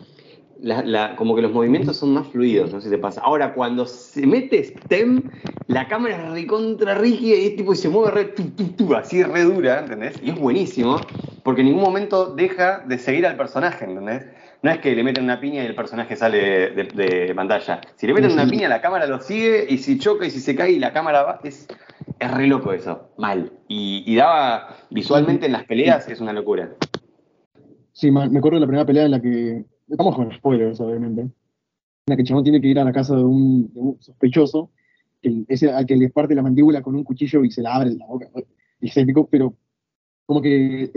como 1.17 1.35
que 1.35 1.41
los 1.41 1.51
movimientos 1.51 1.97
son 1.97 2.13
más 2.13 2.27
fluidos, 2.27 2.73
no 2.73 2.79
sé 2.79 2.87
si 2.87 2.95
te 2.95 2.97
pasa. 2.97 3.21
Ahora, 3.21 3.53
cuando 3.53 3.85
se 3.85 4.25
mete 4.25 4.63
STEM, 4.63 5.21
la 5.67 5.87
cámara 5.87 6.15
es 6.15 6.31
recontra 6.31 6.95
rígida 6.95 7.37
y, 7.37 7.55
tipo, 7.55 7.75
se 7.75 7.89
mueve 7.89 8.11
re, 8.11 8.25
tu, 8.25 8.95
así 8.95 9.21
re 9.23 9.43
dura, 9.43 9.79
¿entendés? 9.79 10.15
Y 10.23 10.29
es 10.29 10.39
buenísimo, 10.39 10.99
porque 11.43 11.61
en 11.61 11.67
ningún 11.67 11.83
momento 11.83 12.33
deja 12.33 12.79
de 12.87 12.97
seguir 12.97 13.27
al 13.27 13.35
personaje, 13.35 13.85
¿entendés? 13.85 14.25
No 14.63 14.71
es 14.71 14.79
que 14.79 14.95
le 14.95 15.03
meten 15.03 15.23
una 15.23 15.39
piña 15.39 15.63
y 15.63 15.67
el 15.67 15.75
personaje 15.75 16.15
sale 16.15 16.71
de, 16.71 17.33
pantalla. 17.35 17.81
Si 17.95 18.07
le 18.07 18.13
meten 18.13 18.31
una 18.31 18.47
piña, 18.47 18.67
la 18.67 18.81
cámara 18.81 19.05
lo 19.05 19.19
sigue 19.19 19.65
y 19.69 19.77
si 19.77 19.99
choca 19.99 20.25
y 20.25 20.31
si 20.31 20.39
se 20.39 20.55
cae 20.55 20.71
y 20.71 20.79
la 20.79 20.93
cámara 20.93 21.23
va, 21.23 21.39
es 21.43 21.67
Es 22.19 22.31
re 22.31 22.47
loco 22.47 22.73
eso, 22.73 23.11
mal. 23.17 23.51
Y, 23.67 24.03
y 24.05 24.15
daba 24.15 24.75
visualmente 24.89 25.45
en 25.45 25.51
las 25.51 25.65
peleas, 25.65 26.09
es 26.09 26.19
una 26.21 26.33
locura. 26.33 26.71
Sí, 27.93 28.11
me 28.11 28.21
acuerdo 28.25 28.57
de 28.57 28.61
la 28.61 28.67
primera 28.67 28.85
pelea 28.85 29.05
en 29.05 29.11
la 29.11 29.21
que. 29.21 29.65
Estamos 29.87 30.15
con 30.15 30.31
spoilers, 30.31 30.79
obviamente. 30.79 31.21
En 31.21 31.31
la 32.05 32.15
que 32.15 32.21
el 32.21 32.27
chabón 32.27 32.43
tiene 32.43 32.61
que 32.61 32.67
ir 32.67 32.79
a 32.79 32.83
la 32.83 32.91
casa 32.91 33.15
de 33.15 33.23
un, 33.23 33.73
de 33.73 33.79
un 33.79 34.01
sospechoso, 34.01 34.71
que 35.21 35.45
es 35.47 35.63
al 35.63 35.85
que 35.85 35.95
le 35.95 36.09
parte 36.09 36.35
la 36.35 36.41
mandíbula 36.41 36.81
con 36.81 36.95
un 36.95 37.03
cuchillo 37.03 37.43
y 37.43 37.51
se 37.51 37.61
la 37.61 37.75
abre 37.75 37.95
la 37.95 38.05
boca. 38.05 38.27
Y 38.81 38.89
se 38.89 39.05
picó, 39.05 39.27
pero 39.27 39.55
como 40.27 40.41
que, 40.41 40.91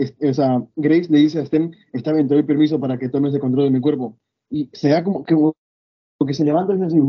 Grace 0.75 1.09
le 1.09 1.17
dice 1.17 1.39
a 1.39 1.45
Stem, 1.45 1.71
está 1.93 2.11
bien, 2.11 2.27
te 2.27 2.35
doy 2.35 2.43
permiso 2.43 2.79
para 2.79 2.99
que 2.99 3.09
tomes 3.09 3.33
el 3.33 3.39
control 3.39 3.65
de 3.65 3.71
mi 3.71 3.81
cuerpo. 3.81 4.17
Y 4.49 4.69
se 4.73 4.89
da 4.89 5.03
como 5.03 5.23
que, 5.23 5.35
que 6.27 6.33
se 6.33 6.45
levanta 6.45 6.75
y 6.75 6.81
así, 6.83 6.99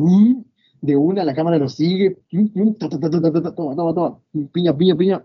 de 0.80 0.96
una, 0.96 1.24
la 1.24 1.34
cámara 1.34 1.58
lo 1.58 1.68
sigue, 1.68 2.18
toma, 2.30 3.76
toma, 3.76 3.94
toma, 3.94 4.20
piña, 4.52 4.76
piña, 4.76 4.96
piña, 4.96 5.24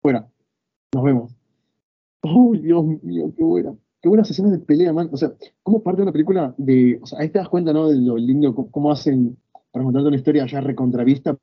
fuera, 0.00 0.30
nos 0.94 1.04
vemos. 1.04 1.34
¡Uy, 2.22 2.60
Dios 2.60 2.84
mío, 3.02 3.32
qué 3.36 3.44
buena! 3.44 3.76
Qué 4.00 4.08
buenas 4.08 4.30
escenas 4.30 4.52
de 4.52 4.58
pelea, 4.60 4.92
man. 4.92 5.08
O 5.12 5.16
sea, 5.16 5.32
¿cómo 5.62 5.82
parte 5.82 5.98
de 5.98 6.02
una 6.04 6.12
película 6.12 6.54
de. 6.56 7.00
O 7.02 7.06
sea, 7.06 7.18
ahí 7.18 7.30
te 7.30 7.38
das 7.40 7.48
cuenta, 7.48 7.72
¿no? 7.72 7.88
De 7.88 7.96
lo 7.96 8.16
lindo, 8.16 8.54
cómo, 8.54 8.92
hacen 8.92 9.36
para 9.72 9.84
contarte 9.84 10.08
una 10.08 10.16
historia 10.16 10.46
ya 10.46 10.60
recontravista. 10.60 11.36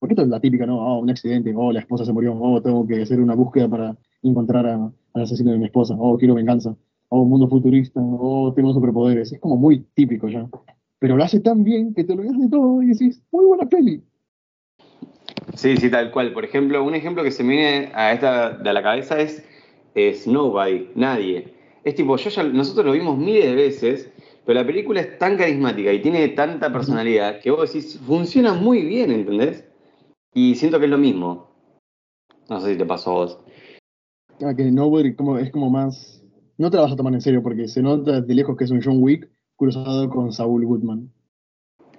Porque 0.00 0.14
esto 0.14 0.22
es 0.22 0.28
la 0.28 0.40
típica, 0.40 0.66
¿no? 0.66 0.78
Oh, 0.78 0.98
un 0.98 1.10
accidente, 1.10 1.54
oh, 1.54 1.70
la 1.70 1.78
esposa 1.78 2.04
se 2.04 2.12
murió, 2.12 2.36
oh, 2.40 2.60
tengo 2.60 2.84
que 2.86 3.02
hacer 3.02 3.20
una 3.20 3.36
búsqueda 3.36 3.68
para 3.68 3.96
encontrar 4.22 4.66
al 4.66 4.92
asesino 5.14 5.52
de 5.52 5.58
mi 5.58 5.66
esposa, 5.66 5.94
oh, 5.96 6.18
quiero 6.18 6.34
venganza, 6.34 6.74
oh, 7.08 7.24
mundo 7.24 7.46
futurista, 7.48 8.00
oh, 8.02 8.52
tengo 8.52 8.72
superpoderes. 8.72 9.30
Es 9.30 9.38
como 9.38 9.56
muy 9.56 9.84
típico 9.94 10.28
ya. 10.28 10.48
Pero 10.98 11.16
lo 11.16 11.22
hace 11.22 11.38
tan 11.38 11.62
bien 11.62 11.94
que 11.94 12.02
te 12.02 12.16
lo 12.16 12.22
de 12.22 12.48
todo 12.50 12.82
y 12.82 12.86
decís, 12.86 13.22
muy 13.30 13.44
buena 13.44 13.68
peli. 13.68 14.02
Sí, 15.54 15.76
sí, 15.76 15.90
tal 15.90 16.10
cual. 16.10 16.32
Por 16.32 16.44
ejemplo, 16.44 16.82
un 16.82 16.94
ejemplo 16.94 17.22
que 17.22 17.30
se 17.30 17.44
me 17.44 17.54
viene 17.54 17.92
a 17.94 18.12
esta 18.12 18.50
de 18.50 18.72
la 18.72 18.82
cabeza 18.82 19.20
es 19.20 19.44
es 19.94 20.26
nobody, 20.26 20.88
nadie. 20.94 21.54
Es 21.84 21.94
tipo, 21.94 22.16
yo 22.16 22.30
ya, 22.30 22.42
nosotros 22.42 22.86
lo 22.86 22.92
vimos 22.92 23.18
miles 23.18 23.46
de 23.46 23.54
veces, 23.54 24.10
pero 24.44 24.60
la 24.60 24.66
película 24.66 25.00
es 25.00 25.18
tan 25.18 25.36
carismática 25.36 25.92
y 25.92 26.02
tiene 26.02 26.28
tanta 26.28 26.72
personalidad 26.72 27.40
que 27.40 27.50
vos 27.50 27.72
decís, 27.72 27.98
funciona 28.06 28.52
muy 28.54 28.82
bien, 28.82 29.10
¿entendés? 29.10 29.64
Y 30.34 30.54
siento 30.54 30.78
que 30.78 30.84
es 30.84 30.90
lo 30.90 30.98
mismo. 30.98 31.50
No 32.48 32.60
sé 32.60 32.72
si 32.72 32.78
te 32.78 32.86
pasó 32.86 33.10
a 33.10 33.14
vos. 33.14 33.38
Ah, 34.42 34.54
que 34.54 34.70
Nobody 34.70 35.14
como, 35.14 35.38
es 35.38 35.50
como 35.50 35.70
más... 35.70 36.24
No 36.58 36.70
te 36.70 36.76
la 36.76 36.84
vas 36.84 36.92
a 36.92 36.96
tomar 36.96 37.14
en 37.14 37.20
serio 37.20 37.42
porque 37.42 37.68
se 37.68 37.82
nota 37.82 38.20
de 38.20 38.34
lejos 38.34 38.56
que 38.56 38.64
es 38.64 38.70
un 38.70 38.82
John 38.82 39.02
Wick 39.02 39.28
cruzado 39.56 40.08
con 40.10 40.32
Saul 40.32 40.64
Goodman. 40.64 41.10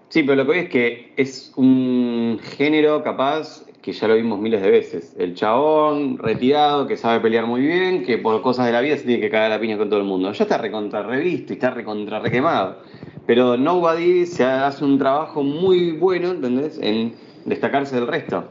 Sí, 0.09 0.23
pero 0.23 0.35
lo 0.35 0.45
que 0.45 0.51
hoy 0.51 0.59
es 0.59 0.69
que 0.69 1.13
es 1.15 1.53
un 1.55 2.39
género 2.41 3.01
capaz 3.03 3.65
que 3.81 3.93
ya 3.93 4.07
lo 4.07 4.15
vimos 4.15 4.39
miles 4.39 4.61
de 4.61 4.69
veces. 4.69 5.15
El 5.17 5.33
chabón 5.35 6.17
retirado 6.17 6.85
que 6.85 6.97
sabe 6.97 7.19
pelear 7.19 7.47
muy 7.47 7.61
bien, 7.61 8.03
que 8.03 8.17
por 8.17 8.41
cosas 8.41 8.67
de 8.67 8.73
la 8.73 8.81
vida 8.81 8.97
se 8.97 9.05
tiene 9.05 9.21
que 9.21 9.29
cagar 9.29 9.49
la 9.49 9.59
piña 9.59 9.77
con 9.77 9.89
todo 9.89 9.99
el 9.99 10.05
mundo. 10.05 10.31
Ya 10.31 10.43
está 10.43 10.57
recontra 10.57 11.03
revisto 11.03 11.53
y 11.53 11.55
está 11.55 11.71
recontra 11.71 12.19
requemado. 12.19 12.79
Pero 13.25 13.57
Nobody 13.57 14.25
se 14.25 14.43
hace 14.43 14.83
un 14.83 14.97
trabajo 14.97 15.43
muy 15.43 15.93
bueno, 15.93 16.31
¿entendés? 16.31 16.77
En 16.81 17.13
destacarse 17.45 17.95
del 17.95 18.07
resto. 18.07 18.45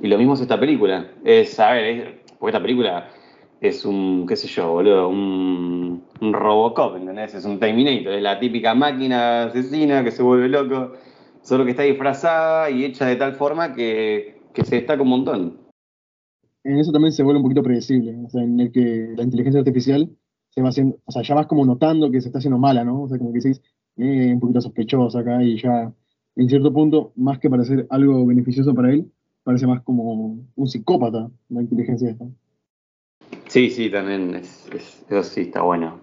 Y 0.00 0.08
lo 0.08 0.18
mismo 0.18 0.34
es 0.34 0.40
esta 0.40 0.58
película. 0.58 1.06
Es, 1.24 1.58
a 1.60 1.72
ver, 1.72 2.22
porque 2.38 2.56
esta 2.56 2.62
película 2.62 3.08
es 3.60 3.84
un, 3.84 4.26
qué 4.26 4.34
sé 4.34 4.48
yo, 4.48 4.72
boludo, 4.72 5.08
un, 5.08 6.02
Robocop, 6.20 6.96
¿entendés? 6.96 7.34
Es 7.34 7.44
un 7.44 7.58
Terminator, 7.60 8.14
es 8.14 8.22
la 8.22 8.38
típica 8.40 8.74
máquina 8.74 9.44
asesina 9.44 10.02
que 10.02 10.10
se 10.10 10.22
vuelve 10.22 10.48
loco 10.48 10.92
solo 11.42 11.64
que 11.64 11.70
está 11.70 11.82
disfrazada 11.82 12.70
y 12.70 12.84
hecha 12.84 13.06
de 13.06 13.16
tal 13.16 13.34
forma 13.34 13.74
que, 13.74 14.40
se 14.64 14.76
destaca 14.76 15.02
un 15.02 15.08
montón. 15.08 15.58
En 16.64 16.78
eso 16.78 16.92
también 16.92 17.12
se 17.12 17.22
vuelve 17.22 17.38
un 17.38 17.44
poquito 17.44 17.62
predecible, 17.62 18.16
o 18.24 18.30
sea, 18.30 18.42
en 18.42 18.58
el 18.60 18.70
que 18.70 19.14
la 19.16 19.24
inteligencia 19.24 19.60
artificial 19.60 20.08
se 20.50 20.62
va 20.62 20.68
haciendo, 20.68 20.98
o 21.04 21.12
sea, 21.12 21.22
ya 21.22 21.34
vas 21.34 21.46
como 21.46 21.64
notando 21.64 22.10
que 22.10 22.20
se 22.20 22.28
está 22.28 22.38
haciendo 22.38 22.58
mala, 22.58 22.84
¿no? 22.84 23.02
O 23.02 23.08
sea, 23.08 23.18
como 23.18 23.32
que 23.32 23.40
decís, 23.40 23.60
eh, 23.96 24.32
un 24.32 24.40
poquito 24.40 24.60
sospechosa 24.60 25.20
acá 25.20 25.42
y 25.42 25.60
ya, 25.60 25.92
en 26.36 26.48
cierto 26.48 26.72
punto, 26.72 27.12
más 27.16 27.38
que 27.38 27.50
parecer 27.50 27.86
algo 27.90 28.26
beneficioso 28.26 28.74
para 28.74 28.92
él, 28.92 29.10
parece 29.44 29.66
más 29.66 29.82
como 29.82 30.46
un 30.54 30.68
psicópata 30.68 31.30
la 31.48 31.62
inteligencia 31.62 32.10
esta. 32.10 32.26
Sí, 33.48 33.70
sí, 33.70 33.90
también, 33.90 34.34
es, 34.34 34.68
eso 35.08 35.22
sí 35.22 35.42
está 35.42 35.62
bueno. 35.62 36.00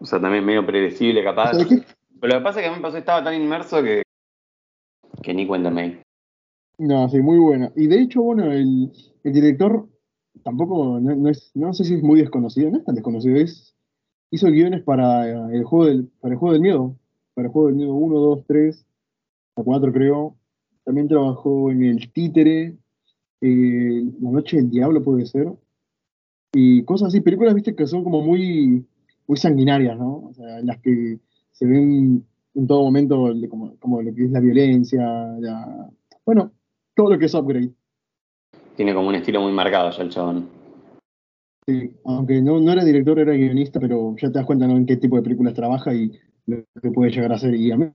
O 0.00 0.06
sea, 0.06 0.20
también 0.20 0.44
medio 0.44 0.66
predecible, 0.66 1.24
capaz. 1.24 1.52
Pero 1.56 2.34
lo 2.34 2.40
que 2.40 2.44
pasa 2.44 2.60
es 2.60 2.64
que 2.64 2.68
a 2.68 2.70
mí 2.70 2.76
me 2.76 2.82
pasó, 2.82 2.98
estaba 2.98 3.24
tan 3.24 3.34
inmerso 3.34 3.82
que 3.82 4.04
que 5.22 5.34
ni 5.34 5.46
cuéntame. 5.46 6.02
No, 6.78 7.08
sí, 7.08 7.20
muy 7.20 7.38
buena. 7.38 7.72
Y 7.76 7.86
de 7.86 8.00
hecho, 8.00 8.22
bueno, 8.22 8.50
el, 8.52 8.92
director 9.24 9.88
tampoco, 10.42 11.00
no, 11.00 11.28
es, 11.28 11.50
no 11.54 11.72
sé 11.72 11.84
si 11.84 11.94
es 11.94 12.02
muy 12.02 12.20
desconocido, 12.20 12.70
no 12.70 12.78
es 12.78 12.84
tan 12.84 12.94
desconocido, 12.94 13.36
es, 13.36 13.74
hizo 14.30 14.48
guiones 14.48 14.82
para 14.82 15.48
el 15.50 15.64
juego 15.64 15.86
del, 15.86 16.08
para 16.20 16.34
el 16.34 16.38
juego 16.38 16.52
del 16.52 16.62
miedo, 16.62 16.96
para 17.34 17.46
el 17.46 17.52
juego 17.52 17.68
del 17.68 17.76
miedo 17.76 17.94
1, 17.94 18.18
2, 18.18 18.44
3, 18.46 18.86
4 19.62 19.92
creo. 19.92 20.36
También 20.84 21.08
trabajó 21.08 21.70
en 21.70 21.84
el 21.84 22.12
títere, 22.12 22.76
eh, 23.40 24.02
La 24.20 24.30
Noche 24.30 24.56
del 24.56 24.70
Diablo 24.70 25.02
puede 25.02 25.26
ser. 25.26 25.48
Y 26.52 26.84
cosas 26.84 27.08
así, 27.08 27.20
películas, 27.20 27.54
viste, 27.54 27.74
que 27.74 27.86
son 27.86 28.04
como 28.04 28.20
muy, 28.20 28.86
muy 29.26 29.36
sanguinarias, 29.36 29.98
¿no? 29.98 30.26
O 30.28 30.34
sea, 30.34 30.58
en 30.58 30.66
las 30.66 30.78
que 30.80 31.18
se 31.52 31.66
ven 31.66 32.24
en 32.54 32.66
todo 32.66 32.82
momento 32.82 33.32
como, 33.50 33.76
como, 33.78 34.02
lo 34.02 34.14
que 34.14 34.24
es 34.24 34.30
la 34.30 34.40
violencia, 34.40 35.36
bueno, 36.24 36.52
todo 36.94 37.10
lo 37.10 37.18
que 37.18 37.26
es 37.26 37.34
upgrade. 37.34 37.72
Tiene 38.76 38.94
como 38.94 39.08
un 39.08 39.16
estilo 39.16 39.40
muy 39.40 39.52
marcado 39.52 39.90
ya 39.90 40.02
el 40.02 40.10
chabón. 40.10 40.48
Sí, 41.66 41.90
aunque 42.04 42.42
no, 42.42 42.60
no 42.60 42.72
era 42.72 42.84
director, 42.84 43.18
era 43.18 43.32
guionista, 43.32 43.80
pero 43.80 44.14
ya 44.16 44.28
te 44.28 44.38
das 44.38 44.46
cuenta 44.46 44.66
¿no? 44.66 44.76
en 44.76 44.86
qué 44.86 44.96
tipo 44.96 45.16
de 45.16 45.22
películas 45.22 45.54
trabaja 45.54 45.94
y 45.94 46.12
lo 46.46 46.58
que 46.80 46.90
puede 46.90 47.10
llegar 47.10 47.32
a 47.32 47.36
hacer. 47.36 47.54
Y 47.54 47.72
a 47.72 47.76
mí 47.76 47.86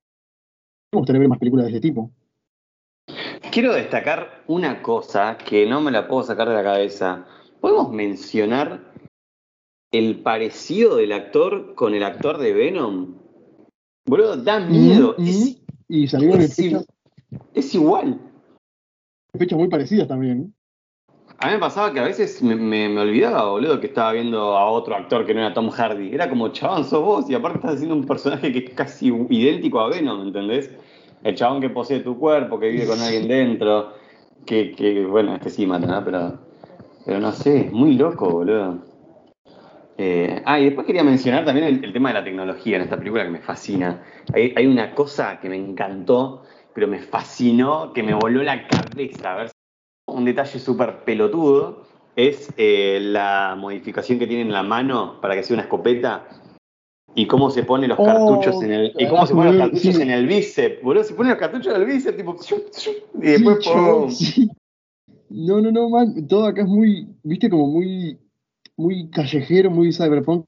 me 0.91 0.99
gustaría 0.99 1.19
ver 1.19 1.29
más 1.29 1.39
películas 1.39 1.65
de 1.65 1.71
ese 1.71 1.81
tipo. 1.81 2.11
Quiero 3.51 3.73
destacar 3.73 4.43
una 4.47 4.81
cosa 4.81 5.37
que 5.37 5.65
no 5.65 5.81
me 5.81 5.91
la 5.91 6.07
puedo 6.07 6.23
sacar 6.23 6.49
de 6.49 6.55
la 6.55 6.63
cabeza. 6.63 7.25
¿Podemos 7.59 7.91
mencionar 7.91 8.93
el 9.91 10.21
parecido 10.21 10.97
del 10.97 11.11
actor 11.11 11.75
con 11.75 11.93
el 11.93 12.03
actor 12.03 12.37
de 12.37 12.53
Venom? 12.53 13.15
Boludo, 14.05 14.37
da 14.37 14.59
miedo. 14.59 15.15
y 15.87 16.07
salieron 16.07 16.41
es, 16.41 16.57
en 16.59 16.85
Es 17.53 17.73
igual. 17.75 18.19
Fechas 19.37 19.57
muy 19.57 19.67
parecidas 19.67 20.07
también. 20.07 20.53
A 21.41 21.47
mí 21.47 21.53
me 21.53 21.59
pasaba 21.59 21.93
que 21.93 22.01
a 22.01 22.03
veces 22.03 22.41
me, 22.41 22.99
olvidaba, 22.99 23.49
boludo, 23.49 23.79
que 23.79 23.87
estaba 23.87 24.11
viendo 24.11 24.57
a 24.57 24.69
otro 24.69 24.93
actor 24.93 25.25
que 25.25 25.33
no 25.33 25.39
era 25.39 25.53
Tom 25.53 25.69
Hardy. 25.69 26.13
Era 26.13 26.29
como, 26.29 26.49
chabón, 26.49 26.83
sos 26.83 27.01
vos, 27.01 27.29
y 27.29 27.33
aparte 27.35 27.59
estás 27.59 27.75
haciendo 27.75 27.95
un 27.95 28.05
personaje 28.05 28.51
que 28.51 28.59
es 28.59 28.69
casi 28.71 29.07
idéntico 29.29 29.79
a 29.79 29.87
Venom, 29.87 30.27
¿entendés? 30.27 30.69
El 31.23 31.35
chabón 31.35 31.61
que 31.61 31.69
posee 31.69 32.01
tu 32.01 32.19
cuerpo, 32.19 32.59
que 32.59 32.69
vive 32.69 32.85
con 32.85 32.99
alguien 32.99 33.29
dentro, 33.29 33.93
que, 34.45 34.71
que 34.71 35.05
bueno, 35.05 35.33
este 35.35 35.49
sí 35.49 35.65
mata, 35.65 35.87
¿no? 35.87 36.03
Pero, 36.03 36.39
pero 37.05 37.19
no 37.21 37.31
sé, 37.31 37.67
es 37.67 37.71
muy 37.71 37.95
loco, 37.95 38.29
boludo. 38.29 38.89
Eh, 39.97 40.41
ah, 40.45 40.59
y 40.59 40.65
después 40.65 40.87
quería 40.87 41.03
mencionar 41.03 41.45
también 41.45 41.67
el, 41.83 41.93
tema 41.93 42.09
de 42.09 42.15
la 42.15 42.23
tecnología 42.23 42.77
en 42.77 42.83
esta 42.83 42.97
película 42.97 43.23
que 43.23 43.31
me 43.31 43.39
fascina. 43.39 44.01
Hay, 44.33 44.65
una 44.65 44.93
cosa 44.93 45.39
que 45.39 45.49
me 45.49 45.57
encantó, 45.57 46.43
pero 46.73 46.87
me 46.87 46.99
fascinó, 46.99 47.93
que 47.93 48.03
me 48.03 48.13
voló 48.13 48.43
la 48.43 48.67
cabeza. 48.67 49.33
A 49.33 49.35
ver, 49.35 49.51
un 50.11 50.25
detalle 50.25 50.59
súper 50.59 51.03
pelotudo 51.03 51.83
es 52.15 52.51
eh, 52.57 52.99
la 53.01 53.55
modificación 53.57 54.19
que 54.19 54.27
tiene 54.27 54.43
en 54.43 54.51
la 54.51 54.63
mano 54.63 55.19
para 55.21 55.35
que 55.35 55.43
sea 55.43 55.55
una 55.55 55.63
escopeta 55.63 56.27
y 57.15 57.25
cómo 57.27 57.49
se 57.49 57.63
pone 57.63 57.87
los 57.87 57.97
cartuchos 57.97 58.61
en 58.61 58.71
el 58.71 58.93
y 58.97 59.07
cómo 59.07 59.25
se 59.25 59.33
ponen 59.33 59.57
los 59.57 59.69
cartuchos 59.69 59.99
en 59.99 60.11
el 60.11 60.27
bíceps, 60.27 60.81
boludo, 60.83 61.03
se 61.03 61.13
ponen 61.13 61.31
los 61.31 61.39
cartuchos 61.39 61.73
en 61.73 61.81
el 61.81 61.87
bíceps 61.87 62.17
tipo 62.17 62.35
y 63.15 63.19
después 63.19 64.49
No, 65.29 65.61
no, 65.61 65.71
no, 65.71 65.89
man, 65.89 66.27
todo 66.27 66.45
acá 66.45 66.61
es 66.63 66.67
muy, 66.67 67.07
viste 67.23 67.49
como 67.49 67.67
muy 67.67 68.17
muy 68.79 69.09
callejero, 69.09 69.69
muy 69.69 69.91
cyberpunk, 69.91 70.45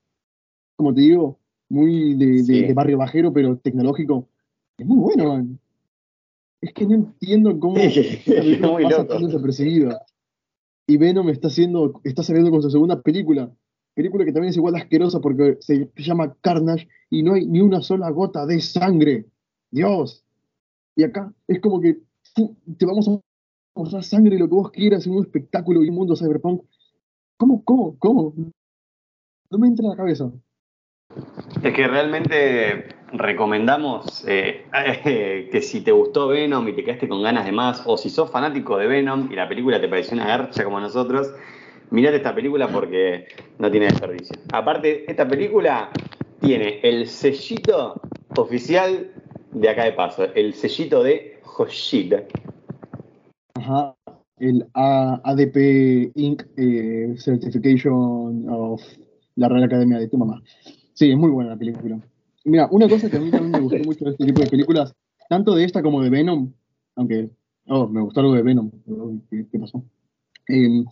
como 0.78 0.94
te 0.94 1.02
digo, 1.02 1.38
muy 1.70 2.16
de, 2.16 2.74
barrio 2.74 2.98
bajero, 2.98 3.32
pero 3.34 3.58
tecnológico. 3.58 4.28
Es 4.78 4.86
muy 4.86 4.98
bueno, 4.98 5.34
man. 5.34 5.60
Es 6.62 6.74
que 6.74 6.86
no 6.86 6.96
entiendo 6.96 7.60
cómo 7.60 7.76
pasa 7.76 9.08
tan 9.08 9.26
desapercibida. 9.26 10.06
Y 10.88 10.98
Venom 10.98 11.30
está 11.30 11.48
haciendo, 11.48 12.00
está 12.04 12.24
saliendo 12.24 12.52
con 12.52 12.62
su 12.62 12.70
segunda 12.70 13.02
película. 13.02 13.52
Película 13.94 14.26
que 14.26 14.32
también 14.32 14.52
es 14.52 14.58
igual 14.58 14.76
asquerosa 14.76 15.20
porque 15.20 15.58
se 15.60 15.90
llama 15.98 16.36
Carnage 16.42 16.88
y 17.10 17.24
no 17.24 17.34
hay 17.34 17.46
ni 17.46 17.62
una 17.62 17.82
sola 17.82 18.10
gota 18.10 18.46
de 18.46 18.62
sangre. 18.62 19.26
Dios. 19.72 20.24
Y 20.96 21.04
acá 21.04 21.34
es 21.48 21.60
como 21.60 21.82
que 21.82 21.98
te 22.78 22.86
vamos 22.86 23.08
a 23.08 23.20
mostrar 23.76 24.04
sangre 24.04 24.36
y 24.36 24.40
lo 24.40 24.48
que 24.48 24.56
vos 24.56 24.72
quieras 24.72 25.06
en 25.08 25.14
un 25.14 25.24
espectáculo 25.24 25.84
y 25.84 25.90
un 25.90 25.96
mundo 25.96 26.16
cyberpunk 26.16 26.64
¿Cómo, 27.42 27.64
cómo, 27.64 27.98
cómo? 27.98 28.34
No 29.50 29.58
me 29.58 29.68
entra 29.68 29.86
en 29.86 29.90
la 29.90 29.98
cabeza. 29.98 30.32
Es 31.64 31.74
que 31.74 31.88
realmente 31.88 32.86
recomendamos 33.14 34.24
eh, 34.28 34.66
que 35.52 35.62
si 35.62 35.82
te 35.82 35.92
gustó 35.92 36.28
Venom 36.28 36.68
y 36.68 36.74
te 36.74 36.84
quedaste 36.84 37.08
con 37.08 37.22
ganas 37.22 37.46
de 37.46 37.52
más, 37.52 37.84
o 37.86 37.98
si 37.98 38.10
sos 38.10 38.30
fanático 38.30 38.78
de 38.78 38.88
Venom 38.88 39.30
y 39.32 39.36
la 39.36 39.48
película 39.48 39.80
te 39.80 39.88
pareció 39.88 40.14
una 40.16 40.28
garcha 40.28 40.64
como 40.64 40.80
nosotros, 40.80 41.34
mirate 41.90 42.18
esta 42.18 42.34
película 42.34 42.68
porque 42.68 43.28
no 43.60 43.70
tiene 43.70 43.88
desperdicio. 43.88 44.36
Aparte, 44.52 45.10
esta 45.10 45.28
película 45.28 45.92
tiene 46.40 46.80
el 46.84 47.08
sellito 47.08 48.00
oficial 48.36 49.12
de 49.52 49.70
acá 49.70 49.84
de 49.84 49.94
paso, 49.94 50.26
el 50.34 50.54
sellito 50.54 51.04
de 51.04 51.40
Hoshida. 51.44 52.24
Ajá, 53.56 53.96
el 54.40 54.66
ADP 54.74 56.12
Inc. 56.16 56.44
Eh, 56.58 57.14
Certification 57.18 58.46
of 58.50 58.82
la 59.36 59.50
Real 59.50 59.64
Academia 59.64 60.00
de 60.00 60.08
tu 60.08 60.18
mamá. 60.18 60.42
Sí, 60.94 61.12
es 61.12 61.18
muy 61.18 61.30
buena 61.30 61.52
la 61.52 61.58
película. 61.58 62.00
Mira, 62.46 62.68
una 62.72 62.90
cosa 62.90 63.10
que 63.10 63.18
a 63.18 63.20
mí 63.20 63.30
también 63.30 63.52
me 63.52 63.60
gustó 63.60 63.78
mucho 63.86 64.06
de 64.06 64.12
este 64.12 64.26
tipo 64.26 64.42
de 64.42 64.50
películas, 64.50 64.94
tanto 65.30 65.56
de 65.56 65.64
esta 65.64 65.82
como 65.82 66.02
de 66.02 66.10
Venom, 66.10 66.52
aunque, 66.96 67.30
oh, 67.68 67.88
me 67.88 68.02
gustó 68.02 68.22
algo 68.22 68.34
de 68.34 68.44
Venom, 68.44 68.72
¿qué, 69.30 69.60
pasó? 69.60 69.84
Eh, 70.48 70.84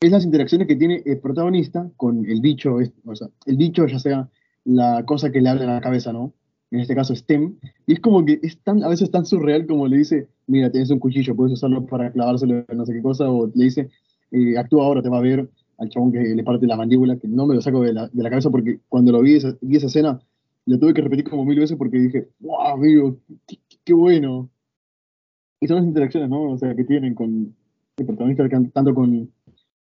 es 0.00 0.12
las 0.12 0.24
interacciones 0.24 0.68
que 0.68 0.76
tiene 0.76 1.02
el 1.04 1.18
protagonista 1.18 1.90
con 1.96 2.24
el 2.24 2.40
bicho, 2.40 2.76
o 3.04 3.16
sea, 3.16 3.28
el 3.46 3.56
bicho 3.56 3.86
ya 3.86 3.98
sea 3.98 4.28
la 4.64 5.04
cosa 5.04 5.32
que 5.32 5.40
le 5.40 5.48
habla 5.48 5.64
en 5.64 5.70
la 5.70 5.80
cabeza, 5.80 6.12
¿no? 6.12 6.34
En 6.70 6.80
este 6.80 6.94
caso 6.94 7.16
STEM, 7.16 7.56
y 7.86 7.94
es 7.94 8.00
como 8.00 8.24
que 8.26 8.38
es 8.42 8.58
tan, 8.58 8.84
a 8.84 8.88
veces 8.88 9.10
tan 9.10 9.24
surreal 9.24 9.66
como 9.66 9.88
le 9.88 9.96
dice, 9.96 10.28
mira, 10.46 10.70
tienes 10.70 10.90
un 10.90 10.98
cuchillo, 10.98 11.34
puedes 11.34 11.54
usarlo 11.54 11.86
para 11.86 12.12
clavárselo 12.12 12.64
en 12.68 12.76
no 12.76 12.84
sé 12.84 12.92
qué 12.92 13.02
cosa, 13.02 13.28
o 13.30 13.50
le 13.54 13.64
dice, 13.64 13.88
eh, 14.30 14.58
actúa 14.58 14.84
ahora, 14.84 15.02
te 15.02 15.08
va 15.08 15.18
a 15.18 15.22
ver 15.22 15.48
al 15.78 15.88
chabón 15.88 16.12
que 16.12 16.18
le 16.18 16.44
parte 16.44 16.66
la 16.66 16.76
mandíbula, 16.76 17.16
que 17.16 17.26
no 17.26 17.46
me 17.46 17.54
lo 17.54 17.62
saco 17.62 17.80
de 17.80 17.94
la, 17.94 18.08
de 18.08 18.22
la 18.22 18.30
cabeza 18.30 18.50
porque 18.50 18.80
cuando 18.88 19.12
lo 19.12 19.22
vi 19.22 19.36
esa, 19.36 19.56
vi 19.62 19.76
esa 19.76 19.86
escena, 19.86 20.20
lo 20.68 20.78
tuve 20.78 20.92
que 20.92 21.00
repetir 21.00 21.28
como 21.28 21.46
mil 21.46 21.58
veces 21.58 21.78
porque 21.78 21.98
dije, 21.98 22.28
wow, 22.40 22.74
amigo, 22.74 23.16
qué, 23.84 23.94
bueno. 23.94 24.50
Y 25.60 25.66
son 25.66 25.78
las 25.78 25.86
interacciones, 25.86 26.28
¿no? 26.28 26.42
O 26.42 26.58
sea, 26.58 26.74
que 26.74 26.84
tienen 26.84 27.14
con 27.14 27.56
el 27.96 28.06
protagonista, 28.06 28.46
tanto 28.72 28.94
con, 28.94 29.32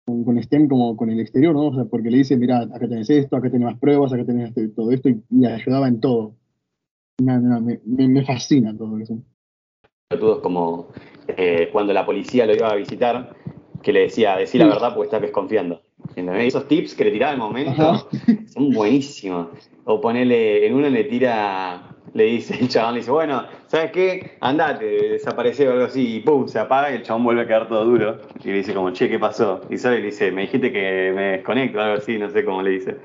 con, 0.06 0.44
STEM 0.44 0.68
como 0.68 0.98
con 0.98 1.10
el 1.10 1.22
exterior, 1.22 1.56
¿no? 1.56 1.68
O 1.68 1.74
sea, 1.74 1.86
porque 1.86 2.12
le 2.12 2.18
dice, 2.18 2.36
mira, 2.36 2.60
acá 2.60 2.90
tenés 2.90 3.10
esto, 3.10 3.38
acá 3.38 3.50
tenés 3.50 3.68
más 3.68 3.80
pruebas, 3.80 4.12
acá 4.12 4.26
tenés 4.26 4.50
este, 4.50 4.68
todo 4.68 4.92
esto, 4.92 5.08
y, 5.08 5.24
le 5.30 5.48
ayudaba 5.48 5.88
en 5.88 6.02
todo. 6.02 6.36
Nada, 7.24 7.62
me, 7.62 7.80
me, 7.86 8.26
fascina 8.26 8.76
todo 8.78 9.00
eso. 9.00 9.18
Todos 10.10 10.40
como 10.40 10.90
eh, 11.30 11.70
cuando 11.72 11.94
la 11.94 12.06
policía 12.06 12.46
lo 12.46 12.54
iba 12.54 12.68
a 12.68 12.76
visitar, 12.76 13.34
que 13.82 13.94
le 13.94 14.02
decía, 14.02 14.36
decir 14.36 14.60
la 14.60 14.68
verdad 14.68 14.94
porque 14.94 15.06
estás 15.06 15.22
desconfiando. 15.22 15.85
Esos 16.16 16.68
tips 16.68 16.96
que 16.96 17.06
le 17.06 17.12
tiraba 17.12 17.34
el 17.34 17.40
momento 17.40 18.10
son 18.54 18.72
buenísimos. 18.72 19.48
O 19.86 20.02
ponerle, 20.02 20.66
en 20.66 20.74
uno 20.74 20.90
le 20.90 21.04
tira, 21.04 21.96
le 22.14 22.24
dice 22.24 22.58
el 22.60 22.70
chabón, 22.70 22.96
le 22.96 23.00
dice, 23.02 23.12
bueno, 23.12 23.44
¿sabes 23.68 23.92
qué? 23.92 24.38
Andate, 24.40 24.86
desaparece 24.86 25.68
o 25.68 25.74
algo 25.74 25.86
así, 25.86 26.16
y 26.16 26.20
pum, 26.22 26.48
se 26.48 26.60
apaga 26.60 26.92
y 26.92 26.96
el 26.96 27.04
chabón 27.04 27.24
vuelve 27.24 27.42
a 27.42 27.48
quedar 27.48 27.68
todo 27.68 27.86
duro. 27.86 28.18
Y 28.44 28.48
le 28.48 28.58
dice 28.58 28.74
como, 28.74 28.92
che, 28.92 29.10
¿qué 29.10 29.20
pasó? 29.20 29.62
Y 29.70 29.78
sale 29.78 29.98
y 29.98 30.02
le 30.02 30.06
dice, 30.08 30.32
me 30.32 30.42
dijiste 30.42 30.72
que 30.72 31.12
me 31.16 31.22
desconecto 31.34 31.78
o 31.78 31.82
algo 31.82 31.98
así, 31.98 32.18
no 32.18 32.30
sé 32.30 32.44
cómo 32.44 32.62
le 32.62 32.72
dice. 32.72 32.98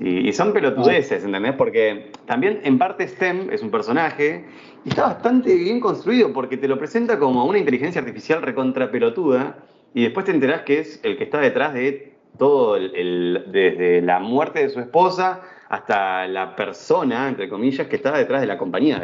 Y, 0.00 0.32
son 0.32 0.54
pelotudeces, 0.54 1.24
¿entendés? 1.24 1.54
Porque 1.56 2.10
también 2.24 2.60
en 2.64 2.78
parte 2.78 3.06
STEM 3.06 3.50
es 3.50 3.62
un 3.62 3.70
personaje 3.70 4.46
y 4.86 4.88
está 4.88 5.02
bastante 5.02 5.54
bien 5.54 5.78
construido 5.78 6.32
porque 6.32 6.56
te 6.56 6.68
lo 6.68 6.78
presenta 6.78 7.18
como 7.18 7.44
una 7.44 7.58
inteligencia 7.58 8.00
artificial 8.00 8.40
recontra 8.40 8.90
pelotuda 8.90 9.58
y 9.94 10.02
después 10.02 10.26
te 10.26 10.32
enterás 10.32 10.62
que 10.62 10.80
es 10.80 11.00
el 11.04 11.16
que 11.16 11.24
está 11.24 11.40
detrás 11.40 11.74
de 11.74 12.14
todo, 12.38 12.76
el, 12.76 13.44
desde 13.52 14.02
la 14.02 14.20
muerte 14.20 14.60
de 14.60 14.70
su 14.70 14.80
esposa 14.80 15.42
hasta 15.68 16.26
la 16.26 16.56
persona, 16.56 17.28
entre 17.28 17.48
comillas, 17.48 17.86
que 17.86 17.96
está 17.96 18.16
detrás 18.16 18.40
de 18.40 18.46
la 18.46 18.58
compañía 18.58 19.02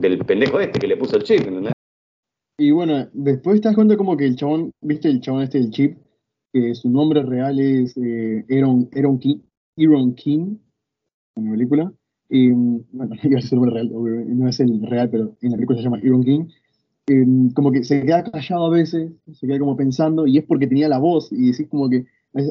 del 0.00 0.18
pendejo 0.24 0.60
este 0.60 0.78
que 0.78 0.88
le 0.88 0.96
puso 0.96 1.16
el 1.16 1.22
chip, 1.22 1.40
¿entendés? 1.40 1.72
Y 2.58 2.70
bueno, 2.70 3.08
después 3.12 3.60
te 3.60 3.68
das 3.68 3.74
cuenta 3.74 3.96
como 3.96 4.16
que 4.16 4.26
el 4.26 4.36
chabón, 4.36 4.70
viste 4.80 5.08
el 5.08 5.20
chabón 5.20 5.42
este 5.42 5.58
del 5.58 5.70
chip, 5.70 5.98
que 6.52 6.74
su 6.74 6.88
nombre 6.88 7.22
real 7.22 7.58
es 7.58 7.96
eh, 7.96 8.44
Aaron, 8.50 9.18
King, 9.18 9.38
Aaron 9.76 10.14
King, 10.14 10.56
en 11.36 11.44
la 11.44 11.50
película. 11.50 11.92
Y, 12.28 12.50
bueno, 12.50 13.14
no 13.22 14.48
es 14.48 14.60
el 14.60 14.86
real, 14.86 15.10
pero 15.10 15.36
en 15.42 15.50
la 15.50 15.56
película 15.56 15.78
se 15.78 15.84
llama 15.84 15.98
Aaron 15.98 16.24
King. 16.24 16.44
Em, 17.06 17.50
como 17.52 17.70
que 17.70 17.84
se 17.84 18.00
queda 18.02 18.24
callado 18.24 18.66
a 18.66 18.70
veces, 18.70 19.12
se 19.34 19.46
queda 19.46 19.58
como 19.58 19.76
pensando, 19.76 20.26
y 20.26 20.38
es 20.38 20.44
porque 20.44 20.66
tenía 20.66 20.88
la 20.88 20.98
voz, 20.98 21.30
y 21.32 21.50
decís 21.50 21.68
como 21.68 21.90
que, 21.90 22.06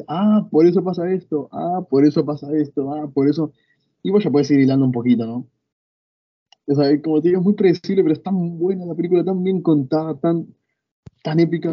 ah, 0.08 0.46
por 0.50 0.66
eso 0.66 0.82
pasa 0.84 1.10
esto, 1.10 1.48
ah, 1.52 1.84
por 1.90 2.06
eso 2.06 2.24
pasa 2.24 2.46
esto, 2.56 2.94
ah, 2.94 3.10
por 3.12 3.28
eso. 3.28 3.52
Y 4.02 4.10
vos 4.10 4.22
ya 4.22 4.30
puedes 4.30 4.50
ir 4.50 4.60
hilando 4.60 4.86
un 4.86 4.92
poquito, 4.92 5.26
¿no? 5.26 5.48
O 6.66 6.74
sea, 6.74 7.00
como 7.02 7.20
te 7.20 7.28
digo, 7.28 7.40
es 7.40 7.44
muy 7.44 7.54
predecible, 7.54 8.02
pero 8.02 8.14
es 8.14 8.22
tan 8.22 8.58
buena 8.58 8.86
la 8.86 8.94
película, 8.94 9.24
tan 9.24 9.42
bien 9.42 9.60
contada, 9.60 10.14
tan, 10.18 10.46
tan 11.22 11.40
épica. 11.40 11.72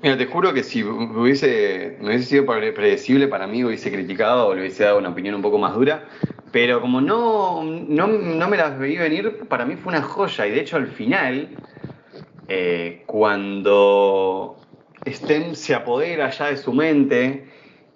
Mira, 0.00 0.16
te 0.16 0.26
juro 0.26 0.54
que 0.54 0.62
si 0.62 0.84
hubiese, 0.84 1.96
no 2.00 2.06
hubiese 2.06 2.24
sido 2.24 2.46
predecible 2.46 3.26
para 3.26 3.48
mí, 3.48 3.64
hubiese 3.64 3.90
criticado 3.90 4.46
o 4.46 4.54
le 4.54 4.60
hubiese 4.60 4.84
dado 4.84 4.98
una 4.98 5.08
opinión 5.08 5.34
un 5.34 5.42
poco 5.42 5.58
más 5.58 5.74
dura, 5.74 6.04
pero 6.52 6.80
como 6.80 7.00
no, 7.00 7.64
no, 7.64 8.08
me 8.48 8.56
las 8.56 8.78
veí 8.78 8.96
venir, 8.96 9.40
para 9.48 9.64
mí 9.64 9.74
fue 9.74 9.92
una 9.92 10.02
joya. 10.02 10.46
Y 10.46 10.52
de 10.52 10.60
hecho, 10.60 10.76
al 10.76 10.86
final, 10.86 11.48
eh, 12.46 13.02
cuando 13.06 14.56
Sten 15.04 15.56
se 15.56 15.74
apodera 15.74 16.30
ya 16.30 16.46
de 16.46 16.56
su 16.58 16.72
mente 16.72 17.48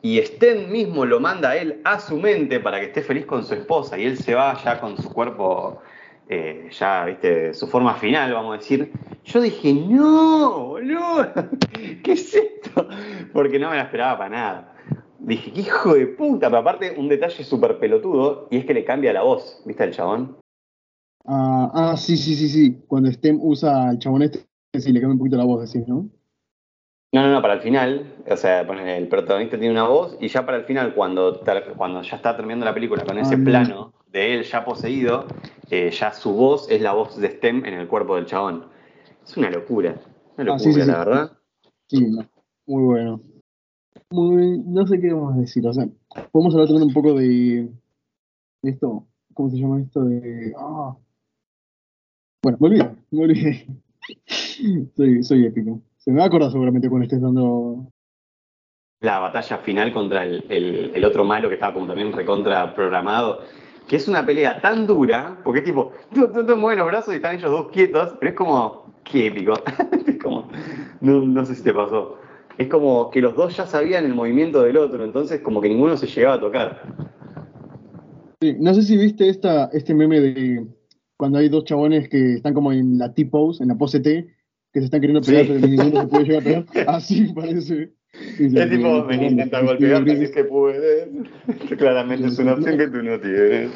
y 0.03 0.19
Sten 0.19 0.73
mismo 0.73 1.07
lo 1.07 1.21
manda 1.21 1.51
a 1.51 1.57
él 1.57 1.81
a 1.85 2.01
su 2.01 2.19
mente 2.19 2.59
para 2.59 2.81
que 2.81 2.87
esté 2.87 3.03
feliz 3.03 3.27
con 3.27 3.45
su 3.45 3.55
esposa 3.55 3.97
y 3.97 4.07
él 4.07 4.19
se 4.19 4.35
va 4.35 4.61
ya 4.63 4.81
con 4.81 4.97
su 4.97 5.09
cuerpo, 5.13 5.81
eh, 6.33 6.71
ya, 6.71 7.05
viste, 7.05 7.53
su 7.53 7.67
forma 7.67 7.95
final, 7.95 8.33
vamos 8.33 8.55
a 8.55 8.59
decir. 8.59 8.91
Yo 9.25 9.41
dije, 9.41 9.75
no, 9.75 10.81
no, 10.81 11.29
¿qué 12.03 12.13
es 12.13 12.35
esto? 12.35 12.89
Porque 13.33 13.59
no 13.59 13.69
me 13.71 13.77
la 13.77 13.83
esperaba 13.83 14.19
para 14.19 14.31
nada. 14.31 14.75
Dije, 15.19 15.53
qué 15.53 15.61
hijo 15.61 15.95
de 15.95 16.07
puta, 16.07 16.49
pero 16.49 16.61
aparte 16.61 16.95
un 16.97 17.09
detalle 17.09 17.45
súper 17.45 17.79
pelotudo, 17.79 18.49
y 18.51 18.57
es 18.57 18.65
que 18.65 18.75
le 18.75 18.85
cambia 18.85 19.13
la 19.13 19.23
voz, 19.23 19.63
¿viste 19.67 19.85
el 19.85 19.93
chabón? 19.93 20.39
Ah, 21.27 21.71
ah, 21.75 21.97
sí, 21.97 22.17
sí, 22.17 22.35
sí, 22.35 22.49
sí. 22.49 22.83
Cuando 22.89 23.13
Stem 23.13 23.39
usa 23.41 23.91
al 23.91 23.99
chabón 23.99 24.23
este, 24.23 24.41
sí, 24.79 24.91
le 24.91 25.01
cambia 25.01 25.13
un 25.13 25.19
poquito 25.19 25.37
la 25.37 25.45
voz, 25.45 25.71
decís, 25.71 25.87
¿no? 25.87 26.09
No, 27.15 27.23
no, 27.23 27.31
no, 27.31 27.43
para 27.43 27.55
el 27.55 27.61
final, 27.61 28.15
o 28.27 28.37
sea, 28.39 28.63
el 28.63 29.09
protagonista 29.09 29.59
tiene 29.59 29.75
una 29.75 29.87
voz 29.87 30.17
y 30.19 30.29
ya 30.29 30.47
para 30.47 30.57
el 30.57 30.65
final, 30.65 30.95
cuando, 30.95 31.43
cuando 31.77 32.01
ya 32.01 32.17
está 32.17 32.35
terminando 32.35 32.65
la 32.65 32.73
película 32.73 33.05
con 33.05 33.19
ese 33.19 33.35
ah, 33.35 33.41
plano 33.45 34.02
de 34.13 34.35
él 34.35 34.45
ya 34.45 34.65
poseído, 34.65 35.27
eh, 35.71 35.91
ya 35.91 36.13
su 36.13 36.33
voz 36.33 36.71
es 36.71 36.81
la 36.81 36.93
voz 36.93 37.17
de 37.17 37.29
Stem 37.29 37.65
en 37.65 37.75
el 37.75 37.89
cuerpo 37.89 38.17
del 38.17 38.27
chabón. 38.27 38.67
Es 39.25 39.37
una 39.37 39.51
locura, 39.51 39.97
una 40.37 40.55
ah, 40.55 40.57
locura, 40.57 40.87
la 40.87 40.99
verdad. 40.99 41.33
Sí, 41.89 42.07
muy 42.67 42.83
bueno 42.85 43.21
no 44.13 44.87
sé 44.87 45.01
qué 45.01 45.13
vamos 45.13 45.37
a 45.37 45.41
decir, 45.41 45.67
o 45.67 45.73
sea, 45.73 45.87
podemos 46.31 46.55
hablar 46.55 46.69
también 46.69 46.89
un 46.89 46.95
poco 46.95 47.15
de, 47.15 47.69
esto, 48.63 49.07
¿cómo 49.35 49.51
se 49.51 49.57
llama 49.57 49.81
esto? 49.81 50.05
De, 50.05 50.53
ah. 50.59 50.97
Bueno, 52.43 52.59
me 52.61 52.69
olvidé, 52.69 52.91
me 53.11 53.25
olvidé. 53.25 53.67
soy, 54.97 55.23
soy 55.23 55.47
épico. 55.47 55.81
Se 55.99 56.11
me 56.11 56.19
va 56.19 56.25
a 56.25 56.27
acordar 56.27 56.51
seguramente 56.51 56.89
cuando 56.89 57.05
estés 57.05 57.21
dando... 57.21 57.89
La 59.01 59.19
batalla 59.19 59.59
final 59.59 59.93
contra 59.93 60.25
el, 60.25 60.93
el, 60.95 61.05
otro 61.05 61.25
malo 61.25 61.49
que 61.49 61.55
estaba 61.55 61.75
como 61.75 61.89
también 61.89 62.13
recontra 62.13 62.73
programado, 62.75 63.41
que 63.93 63.97
es 63.97 64.09
una 64.09 64.25
pelea 64.25 64.59
tan 64.63 64.87
dura, 64.87 65.37
porque 65.45 65.59
es 65.59 65.67
tipo, 65.67 65.93
tú, 66.15 66.27
tú, 66.33 66.47
tú 66.47 66.57
mueves 66.57 66.79
los 66.79 66.87
brazos 66.87 67.13
y 67.13 67.17
están 67.17 67.37
ellos 67.37 67.51
dos 67.51 67.69
quietos, 67.69 68.17
pero 68.19 68.31
es 68.31 68.37
como, 68.39 68.95
qué 69.05 69.27
épico. 69.27 69.53
es 70.07 70.17
como, 70.17 70.49
no, 71.03 71.21
no 71.21 71.45
sé 71.45 71.55
si 71.55 71.63
te 71.63 71.75
pasó 71.75 72.17
es 72.57 72.69
como 72.69 73.11
que 73.11 73.21
los 73.21 73.37
dos 73.37 73.55
ya 73.55 73.67
sabían 73.67 74.07
el 74.07 74.15
movimiento 74.15 74.63
del 74.63 74.79
otro, 74.79 75.05
entonces 75.05 75.43
como 75.43 75.61
que 75.61 75.69
ninguno 75.69 75.99
se 75.99 76.07
llegaba 76.07 76.37
a 76.37 76.41
tocar. 76.41 76.83
Sí, 78.41 78.57
no 78.59 78.73
sé 78.73 78.83
si 78.83 78.97
viste 78.97 79.29
esta, 79.29 79.67
este 79.75 79.93
meme 79.93 80.21
de 80.21 80.67
cuando 81.19 81.37
hay 81.39 81.51
dos 81.51 81.65
chabones 81.65 82.09
que 82.09 82.37
están 82.37 82.55
como 82.55 82.73
en 82.73 82.97
la 82.97 83.13
T-pose, 83.13 83.63
en 83.63 83.69
la 83.69 83.77
pose 83.77 84.01
T, 84.01 84.27
que 84.73 84.81
se 84.81 84.87
están 84.87 85.03
queriendo 85.03 85.21
pegar, 85.21 85.47
pero 85.47 85.61
ninguno 85.61 86.01
se 86.01 86.07
puede 86.07 86.25
llegar 86.25 86.41
a 86.41 86.45
pegar. 86.45 86.65
Así 86.89 87.33
parece. 87.35 87.93
Es 88.13 88.71
tipo, 88.71 89.05
ven, 89.07 89.23
intenta 89.23 89.61
golpear, 89.61 90.05
si 90.05 90.11
es 90.11 90.31
que 90.31 90.45
puedes. 90.45 91.09
Claramente 91.79 92.29
es 92.29 92.39
una 92.39 92.55
opción 92.55 92.79
que 92.79 92.89
tú 92.89 93.03
no 93.03 93.19
tienes. 93.19 93.71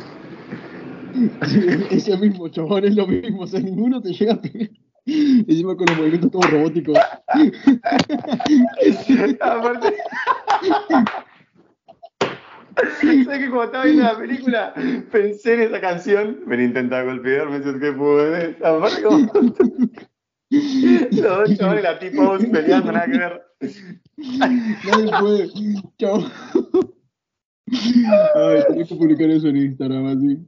Ese 1.91 2.17
mismo 2.19 2.49
chabón 2.49 2.85
es 2.85 2.95
lo 2.95 3.07
mismo, 3.07 3.43
o 3.43 3.47
sea, 3.47 3.61
ninguno 3.61 4.03
te 4.03 4.13
llega 4.13 4.35
a 4.35 4.43
pegar. 4.43 4.69
Encima 5.07 5.77
con 5.77 5.87
los 5.87 5.97
movimientos 5.97 6.31
todos 6.33 6.51
robóticos. 6.51 6.99
Aparte. 9.41 9.95
¿Sabes 13.01 13.39
que 13.39 13.49
cuando 13.49 13.65
estaba 13.65 13.85
viendo 13.85 14.03
la 14.03 14.19
película 14.19 14.75
pensé 15.11 15.55
en 15.55 15.61
esa 15.63 15.81
canción? 15.81 16.41
Ven, 16.47 16.61
intenta 16.61 17.03
golpearme 17.03 17.63
si 17.63 17.69
es 17.71 17.77
que 17.77 17.93
puedes. 17.93 18.63
Aparte, 18.63 19.03
como. 19.03 19.19
Los 20.51 21.23
dos 21.23 21.59
chavales 21.59 21.83
la 21.83 21.99
tipo 21.99 22.39
peleando, 22.53 22.93
nada 22.93 23.07
que 23.07 23.19
ver. 23.19 23.43
Nadie 24.17 25.11
puede. 25.21 25.51
Chao. 25.99 26.25
Ay, 28.35 28.63
tenés 28.69 28.89
que 28.89 28.95
publicar 28.95 29.31
eso 29.31 29.49
en 29.49 29.57
Instagram 29.57 30.07
así. 30.07 30.39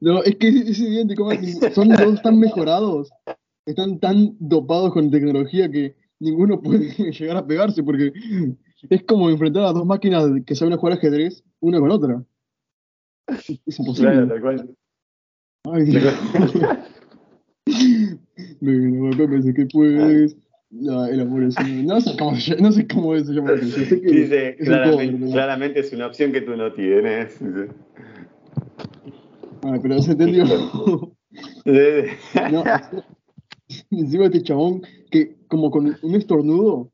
No, 0.00 0.22
es 0.22 0.36
que 0.36 0.48
es, 0.48 0.54
es 0.54 0.78
idéntico, 0.80 1.26
man. 1.26 1.38
son 1.74 1.88
todos 1.90 2.22
tan 2.22 2.38
mejorados, 2.38 3.10
están 3.66 4.00
tan 4.00 4.36
dopados 4.40 4.92
con 4.92 5.10
tecnología 5.10 5.70
que 5.70 5.96
ninguno 6.20 6.60
puede 6.60 6.90
llegar 7.12 7.36
a 7.36 7.46
pegarse 7.46 7.82
porque 7.82 8.12
es 8.90 9.02
como 9.04 9.30
enfrentar 9.30 9.64
a 9.64 9.72
dos 9.72 9.86
máquinas 9.86 10.24
que 10.46 10.54
saben 10.54 10.76
jugar 10.76 10.98
ajedrez 10.98 11.44
una 11.60 11.80
con 11.80 11.90
otra. 11.90 12.24
Es 13.66 13.78
imposible. 13.78 14.26
Claro. 14.40 14.74
Ay, 15.64 15.84
Dios. 15.84 16.14
Bueno, 18.60 19.08
acá 19.08 19.26
me 19.26 19.36
dice 19.36 19.54
que 19.54 19.66
puedes. 19.66 20.36
No, 20.76 21.06
el 21.06 21.20
amor 21.20 21.44
es 21.44 21.56
un- 21.58 21.86
No 21.86 22.00
sé 22.00 22.16
cómo, 22.18 22.34
se- 22.36 22.56
no 22.60 22.72
sé 22.72 22.86
cómo 22.88 23.16
se 23.16 23.32
llama. 23.32 23.52
Dice, 23.52 24.56
es 24.58 24.64
claramente, 24.66 25.30
claramente 25.32 25.80
es 25.80 25.92
una 25.92 26.06
opción 26.08 26.32
que 26.32 26.40
tú 26.40 26.56
no 26.56 26.72
tienes. 26.72 27.38
Ay, 29.62 29.78
pero 29.80 30.02
se 30.02 30.12
entendió. 30.12 30.44
No, 31.64 32.64
encima 33.90 34.26
este 34.26 34.42
chabón 34.42 34.82
que 35.10 35.36
como 35.48 35.70
con 35.70 35.96
un 36.02 36.14
estornudo 36.14 36.90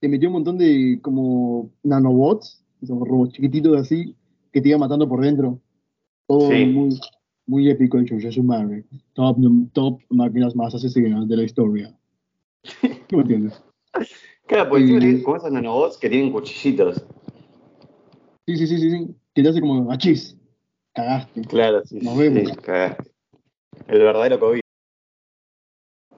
te 0.00 0.08
metió 0.08 0.28
un 0.28 0.34
montón 0.34 0.58
de 0.58 0.98
como 1.02 1.70
nanobots, 1.82 2.64
esos 2.82 2.98
robots 3.00 3.32
chiquititos 3.34 3.76
así, 3.80 4.14
que 4.52 4.60
te 4.60 4.68
iban 4.68 4.80
matando 4.80 5.08
por 5.08 5.22
dentro. 5.22 5.58
Todo 6.26 6.50
Sí. 6.50 6.64
muy, 6.66 6.98
muy 7.46 7.70
épico 7.70 7.98
hecho, 7.98 8.16
ya 8.18 8.30
su 8.30 8.42
madre. 8.42 8.84
Top, 9.14 9.38
top 9.72 10.00
máquinas 10.10 10.54
más 10.54 10.74
asesinas 10.74 11.26
de 11.28 11.36
la 11.36 11.42
historia. 11.44 11.94
¿Qué 13.12 13.16
me 13.18 13.22
entiendes? 13.24 13.62
Claro, 14.46 14.70
porque 14.70 14.84
Y- 14.84 15.22
como 15.22 15.36
esos 15.36 15.52
nanobots 15.52 15.98
que 15.98 16.08
tienen 16.08 16.32
cuchillitos. 16.32 17.04
Sí, 18.46 18.56
sí, 18.56 18.66
sí, 18.66 18.78
sí, 18.78 18.90
sí. 18.90 19.14
Que 19.34 19.42
te 19.42 19.48
hace 19.50 19.60
como 19.60 19.92
achis. 19.92 20.34
Cagaste. 20.94 21.42
Claro, 21.42 21.82
sí. 21.84 21.98
Nos 22.00 22.16
vemos. 22.16 22.48
sí, 22.48 22.56
cagaste. 22.56 23.10
El 23.86 23.98
verdadero 23.98 24.40
COVID. 24.40 24.60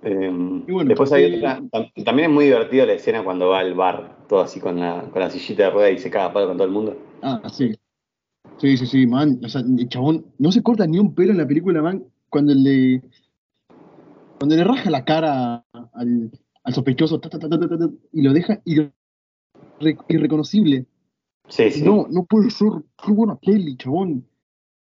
Eh, 0.03 0.31
bueno, 0.69 0.89
después 0.89 1.11
hay 1.13 1.35
otra. 1.35 1.61
tam- 1.63 2.05
También 2.05 2.31
es 2.31 2.35
muy 2.35 2.45
divertido 2.45 2.87
la 2.87 2.93
escena 2.93 3.25
cuando 3.25 3.49
va 3.49 3.59
al 3.59 3.75
bar, 3.75 4.19
todo 4.29 4.43
así 4.43 4.61
con 4.61 4.79
la, 4.79 5.03
con 5.11 5.21
la 5.21 5.31
sillita 5.31 5.65
de 5.65 5.71
rueda 5.71 5.91
y 5.91 5.99
se 5.99 6.11
caga 6.11 6.33
palo 6.33 6.47
con 6.47 6.57
todo 6.57 6.67
el 6.69 6.73
mundo. 6.73 6.97
Ah, 7.23 7.43
sí. 7.53 7.75
Sí, 8.59 8.77
sí, 8.77 8.87
sí, 8.87 9.07
man. 9.09 9.41
O 9.45 9.49
sea, 9.49 9.63
el 9.63 9.89
chabón 9.89 10.27
no 10.39 10.53
se 10.53 10.63
corta 10.63 10.87
ni 10.87 11.01
un 11.01 11.13
pelo 11.13 11.33
en 11.33 11.39
la 11.39 11.47
película, 11.49 11.83
man. 11.83 12.05
Cuando 12.31 12.55
le. 12.55 13.03
Cuando 14.39 14.55
le 14.57 14.63
raja 14.65 14.91
la 14.91 15.05
cara 15.05 15.65
al, 15.93 16.31
al 16.65 16.75
sospechoso 16.75 17.21
ta, 17.21 17.29
ta, 17.29 17.39
ta, 17.39 17.49
y 18.13 18.23
lo 18.23 18.33
deja 18.33 18.63
irre- 18.65 18.93
irreconocible. 20.09 20.87
Sí, 21.49 21.71
sí. 21.71 21.85
No, 21.85 22.07
no 22.11 22.25
puede 22.25 22.51
ser. 22.51 22.71
Qué 23.05 23.13
buena 23.13 23.37
peli, 23.37 23.77
chabón. 23.77 24.27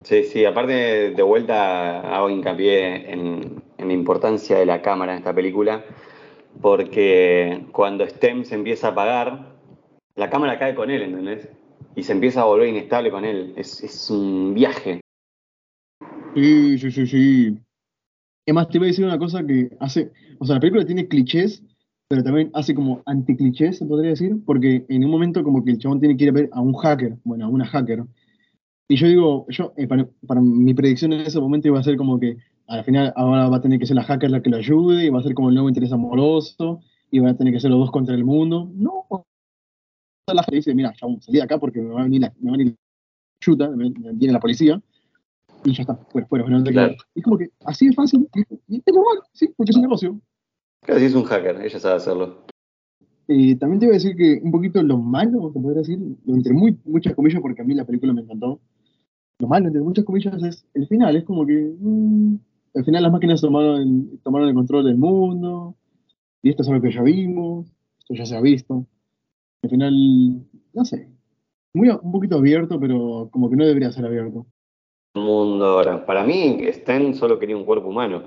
Sí, 0.04 0.24
sí, 0.24 0.44
aparte 0.44 1.12
de 1.12 1.22
vuelta 1.22 2.00
hago 2.14 2.28
hincapié 2.28 3.10
en, 3.12 3.62
en 3.78 3.88
la 3.88 3.92
importancia 3.92 4.58
de 4.58 4.66
la 4.66 4.82
cámara 4.82 5.12
en 5.12 5.18
esta 5.18 5.34
película, 5.34 5.84
porque 6.60 7.66
cuando 7.72 8.04
Stem 8.06 8.44
se 8.44 8.56
empieza 8.56 8.88
a 8.88 8.90
apagar, 8.90 9.54
la 10.16 10.28
cámara 10.28 10.58
cae 10.58 10.74
con 10.74 10.90
él, 10.90 11.02
¿entendés? 11.02 11.48
Y 11.94 12.02
se 12.02 12.12
empieza 12.12 12.42
a 12.42 12.46
volver 12.46 12.68
inestable 12.68 13.10
con 13.10 13.24
él. 13.24 13.54
Es, 13.56 13.82
es 13.82 14.10
un 14.10 14.54
viaje. 14.54 15.00
Sí, 16.34 16.78
sí, 16.78 16.90
sí, 16.90 17.06
sí. 17.06 17.58
Además, 18.46 18.68
te 18.68 18.78
voy 18.78 18.88
a 18.88 18.90
decir 18.90 19.04
una 19.04 19.18
cosa 19.18 19.44
que 19.46 19.70
hace. 19.80 20.12
O 20.38 20.46
sea, 20.46 20.56
la 20.56 20.60
película 20.60 20.84
tiene 20.84 21.06
clichés, 21.06 21.62
pero 22.08 22.24
también 22.24 22.50
hace 22.54 22.74
como 22.74 23.02
anticlichés, 23.06 23.78
se 23.78 23.86
podría 23.86 24.10
decir, 24.10 24.36
porque 24.44 24.84
en 24.88 25.04
un 25.04 25.10
momento, 25.10 25.42
como 25.44 25.64
que 25.64 25.70
el 25.72 25.78
chabón 25.78 26.00
tiene 26.00 26.16
que 26.16 26.24
ir 26.24 26.30
a 26.30 26.32
ver 26.34 26.50
a 26.52 26.60
un 26.60 26.74
hacker, 26.74 27.16
bueno, 27.24 27.46
a 27.46 27.48
una 27.48 27.66
hacker. 27.66 28.04
Y 28.88 28.96
yo 28.96 29.06
digo, 29.06 29.46
yo, 29.48 29.72
eh, 29.76 29.86
para, 29.86 30.08
para 30.26 30.40
mi 30.40 30.74
predicción 30.74 31.12
en 31.12 31.22
ese 31.22 31.40
momento 31.40 31.68
iba 31.68 31.78
a 31.78 31.82
ser 31.82 31.96
como 31.96 32.18
que 32.18 32.36
al 32.66 32.84
final 32.84 33.12
ahora 33.16 33.48
va 33.48 33.56
a 33.58 33.60
tener 33.60 33.78
que 33.78 33.86
ser 33.86 33.96
la 33.96 34.04
hacker 34.04 34.30
la 34.30 34.42
que 34.42 34.50
lo 34.50 34.56
ayude, 34.56 35.06
y 35.06 35.10
va 35.10 35.20
a 35.20 35.22
ser 35.22 35.34
como 35.34 35.48
el 35.48 35.54
nuevo 35.54 35.68
interés 35.68 35.92
amoroso, 35.92 36.80
y 37.10 37.20
van 37.20 37.30
a 37.30 37.36
tener 37.36 37.52
que 37.54 37.60
ser 37.60 37.70
los 37.70 37.80
dos 37.80 37.90
contra 37.90 38.14
el 38.14 38.24
mundo. 38.24 38.70
No. 38.74 39.06
La 40.26 40.42
hacker 40.42 40.54
dice, 40.56 40.74
mira, 40.74 40.92
chabón, 40.94 41.22
salí 41.22 41.38
de 41.38 41.44
acá 41.44 41.58
porque 41.58 41.80
me 41.80 41.90
va 41.90 42.00
a 42.00 42.04
venir 42.04 42.22
la, 42.22 42.34
chuta, 43.40 43.68
viene 43.68 44.32
la 44.32 44.40
policía 44.40 44.82
y 45.64 45.74
ya 45.74 45.82
está, 45.82 45.96
fuera, 46.10 46.26
fuera, 46.26 46.44
Claro. 46.44 46.64
quedas. 46.64 46.96
Y 47.14 47.20
es 47.20 47.24
como 47.24 47.38
que 47.38 47.50
así 47.64 47.88
de 47.88 47.94
fácil, 47.94 48.28
y, 48.34 48.76
es 48.76 48.82
normal, 48.86 49.22
sí, 49.32 49.48
porque 49.56 49.70
es 49.70 49.76
un 49.76 49.82
negocio. 49.82 50.20
Sí 50.86 51.04
es 51.04 51.14
un 51.14 51.24
hacker, 51.24 51.60
ella 51.64 51.78
sabe 51.78 51.96
hacerlo. 51.96 52.44
Eh, 53.28 53.56
también 53.56 53.78
te 53.78 53.86
voy 53.86 53.94
a 53.94 53.98
decir 53.98 54.16
que 54.16 54.40
un 54.42 54.50
poquito 54.50 54.82
lo 54.82 54.98
malo, 54.98 55.50
te 55.52 55.60
podría 55.60 55.80
decir, 55.80 55.98
entre 56.26 56.52
muy, 56.52 56.78
muchas 56.84 57.14
comillas, 57.14 57.40
porque 57.40 57.62
a 57.62 57.64
mí 57.64 57.74
la 57.74 57.84
película 57.84 58.12
me 58.12 58.22
encantó, 58.22 58.60
lo 59.38 59.48
malo, 59.48 59.68
entre 59.68 59.82
muchas 59.82 60.04
comillas, 60.04 60.42
es 60.42 60.66
el 60.74 60.88
final, 60.88 61.16
es 61.16 61.24
como 61.24 61.46
que 61.46 61.74
mm, 61.78 62.34
al 62.74 62.84
final 62.84 63.02
las 63.04 63.12
máquinas 63.12 63.40
tomaron 63.40 63.80
el, 63.80 64.18
tomaron 64.22 64.48
el 64.48 64.54
control 64.54 64.84
del 64.84 64.98
mundo, 64.98 65.76
y 66.42 66.50
esto 66.50 66.62
es 66.62 66.68
algo 66.68 66.82
que 66.82 66.92
ya 66.92 67.02
vimos, 67.02 67.68
esto 68.00 68.14
ya 68.14 68.26
se 68.26 68.36
ha 68.36 68.40
visto. 68.40 68.86
Al 69.62 69.70
final, 69.70 69.94
no 70.74 70.84
sé, 70.84 71.08
muy, 71.72 71.88
un 71.88 72.12
poquito 72.12 72.36
abierto, 72.36 72.78
pero 72.80 73.28
como 73.30 73.48
que 73.48 73.56
no 73.56 73.64
debería 73.64 73.92
ser 73.92 74.04
abierto. 74.04 74.46
Un 75.14 75.24
mundo 75.24 75.64
ahora. 75.66 76.04
Para 76.06 76.24
mí, 76.24 76.58
Sten 76.72 77.14
solo 77.14 77.38
quería 77.38 77.56
un 77.56 77.64
cuerpo 77.64 77.88
humano. 77.88 78.22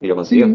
Y 0.00 0.06
lo 0.06 0.14
consiguió. 0.16 0.46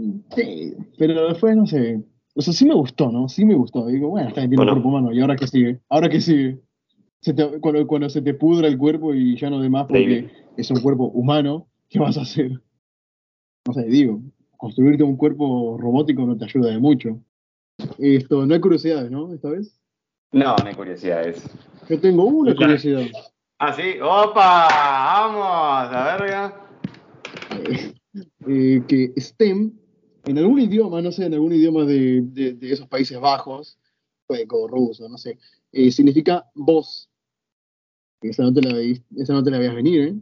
Sí. 0.00 0.24
Sí, 0.34 0.74
pero 0.98 1.28
después 1.28 1.56
no 1.56 1.66
sé. 1.66 2.02
O 2.34 2.40
sea, 2.40 2.52
sí 2.54 2.64
me 2.64 2.74
gustó, 2.74 3.10
¿no? 3.10 3.28
Sí 3.28 3.44
me 3.44 3.54
gustó. 3.54 3.86
Digo, 3.86 4.08
bueno, 4.10 4.28
está 4.28 4.40
tiene 4.42 4.56
Bueno. 4.56 4.72
un 4.72 4.76
cuerpo 4.82 4.88
humano. 4.88 5.12
¿Y 5.12 5.20
ahora 5.20 5.36
qué 5.36 5.46
sigue? 5.46 5.80
¿Ahora 5.88 6.08
qué 6.08 6.20
sigue? 6.20 6.60
Se 7.20 7.34
te- 7.34 7.60
cuando, 7.60 7.86
cuando 7.86 8.08
se 8.08 8.22
te 8.22 8.32
pudra 8.34 8.68
el 8.68 8.78
cuerpo 8.78 9.12
y 9.12 9.36
ya 9.36 9.50
no 9.50 9.60
demás 9.60 9.86
porque 9.88 10.00
David. 10.22 10.28
es 10.56 10.70
un 10.70 10.80
cuerpo 10.80 11.04
humano, 11.08 11.66
¿qué 11.88 11.98
vas 11.98 12.16
a 12.16 12.22
hacer? 12.22 12.52
No 13.66 13.74
sé, 13.74 13.82
digo, 13.84 14.22
construirte 14.56 15.02
un 15.02 15.16
cuerpo 15.16 15.76
robótico 15.78 16.24
no 16.24 16.36
te 16.38 16.44
ayuda 16.46 16.70
de 16.70 16.78
mucho. 16.78 17.20
Esto, 17.98 18.46
no 18.46 18.54
hay 18.54 18.60
curiosidades, 18.60 19.10
¿no? 19.10 19.34
Esta 19.34 19.50
vez. 19.50 19.78
No, 20.32 20.54
no 20.56 20.66
hay 20.66 20.74
curiosidades. 20.74 21.44
Yo 21.90 22.00
tengo 22.00 22.24
una 22.24 22.54
curiosidad. 22.54 23.02
Ah, 23.62 23.74
sí. 23.74 24.00
¡Opa! 24.00 24.68
¡Vamos! 24.70 25.92
La 25.92 26.16
verga. 26.16 26.66
eh, 28.46 28.82
que 28.88 29.12
STEM, 29.20 29.72
en 30.24 30.38
algún 30.38 30.60
idioma, 30.60 31.02
no 31.02 31.12
sé, 31.12 31.26
en 31.26 31.34
algún 31.34 31.52
idioma 31.52 31.84
de, 31.84 32.22
de- 32.22 32.54
de 32.54 32.72
esos 32.72 32.86
Países 32.88 33.20
Bajos, 33.20 33.78
sueco, 34.26 34.66
ruso, 34.66 35.06
no 35.10 35.18
sé, 35.18 35.38
eh, 35.72 35.90
significa 35.92 36.46
voz. 36.54 37.10
Esa 38.22 38.44
no, 38.44 38.52
te 38.54 38.62
la, 38.62 38.70
veis- 38.72 39.02
esa 39.16 39.34
no 39.34 39.42
te 39.44 39.50
la 39.50 39.58
veías 39.58 39.74
venir, 39.74 40.00
¿eh? 40.08 40.14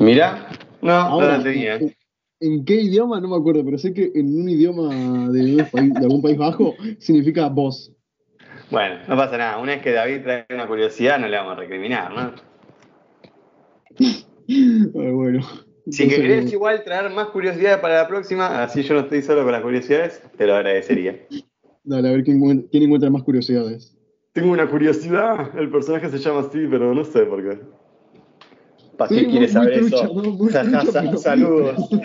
Mira. 0.00 0.48
No, 0.82 0.92
Ahora, 0.92 1.32
no 1.32 1.38
la 1.38 1.44
tenía. 1.44 1.76
¿en, 1.76 1.96
en 2.40 2.64
qué 2.64 2.82
idioma? 2.82 3.20
No 3.20 3.28
me 3.28 3.36
acuerdo, 3.36 3.64
pero 3.64 3.78
sé 3.78 3.94
que 3.94 4.10
en 4.14 4.40
un 4.40 4.48
idioma 4.48 5.30
de, 5.30 5.56
un 5.56 5.70
país- 5.70 5.94
de 5.94 6.04
algún 6.04 6.20
país 6.22 6.36
bajo 6.36 6.76
significa 6.98 7.48
voz. 7.48 7.92
Bueno, 8.70 8.96
no 9.08 9.16
pasa 9.16 9.38
nada. 9.38 9.58
Una 9.58 9.72
vez 9.72 9.82
que 9.82 9.92
David 9.92 10.22
trae 10.22 10.46
una 10.50 10.66
curiosidad, 10.66 11.18
no 11.18 11.26
le 11.28 11.36
vamos 11.36 11.52
a 11.52 11.60
recriminar, 11.60 12.12
¿no? 12.12 12.32
Bueno. 14.94 15.42
Si 15.90 16.02
Entonces, 16.04 16.26
querés 16.26 16.52
igual 16.52 16.82
traer 16.84 17.10
más 17.10 17.28
curiosidades 17.28 17.78
para 17.78 18.02
la 18.02 18.08
próxima, 18.08 18.62
así 18.62 18.82
yo 18.82 18.94
no 18.94 19.00
estoy 19.00 19.22
solo 19.22 19.42
con 19.42 19.52
las 19.52 19.62
curiosidades, 19.62 20.22
te 20.36 20.46
lo 20.46 20.54
agradecería. 20.54 21.18
Dale, 21.84 22.08
a 22.08 22.12
ver 22.12 22.24
quién, 22.24 22.62
quién 22.70 22.82
encuentra 22.82 23.08
más 23.10 23.22
curiosidades. 23.22 23.96
Tengo 24.32 24.52
una 24.52 24.68
curiosidad. 24.68 25.58
El 25.58 25.70
personaje 25.70 26.10
se 26.10 26.18
llama 26.18 26.40
así, 26.40 26.66
pero 26.70 26.94
no 26.94 27.04
sé 27.04 27.20
por 27.24 27.42
qué. 27.42 27.58
¿Para 28.98 29.08
qué 29.08 29.26
quieres 29.28 29.52
saber 29.52 29.80
trucha, 29.80 30.04
eso? 30.04 30.14
¿no? 30.14 30.36
Trucha, 30.36 30.64
pero- 30.92 31.16
Saludos. 31.18 31.88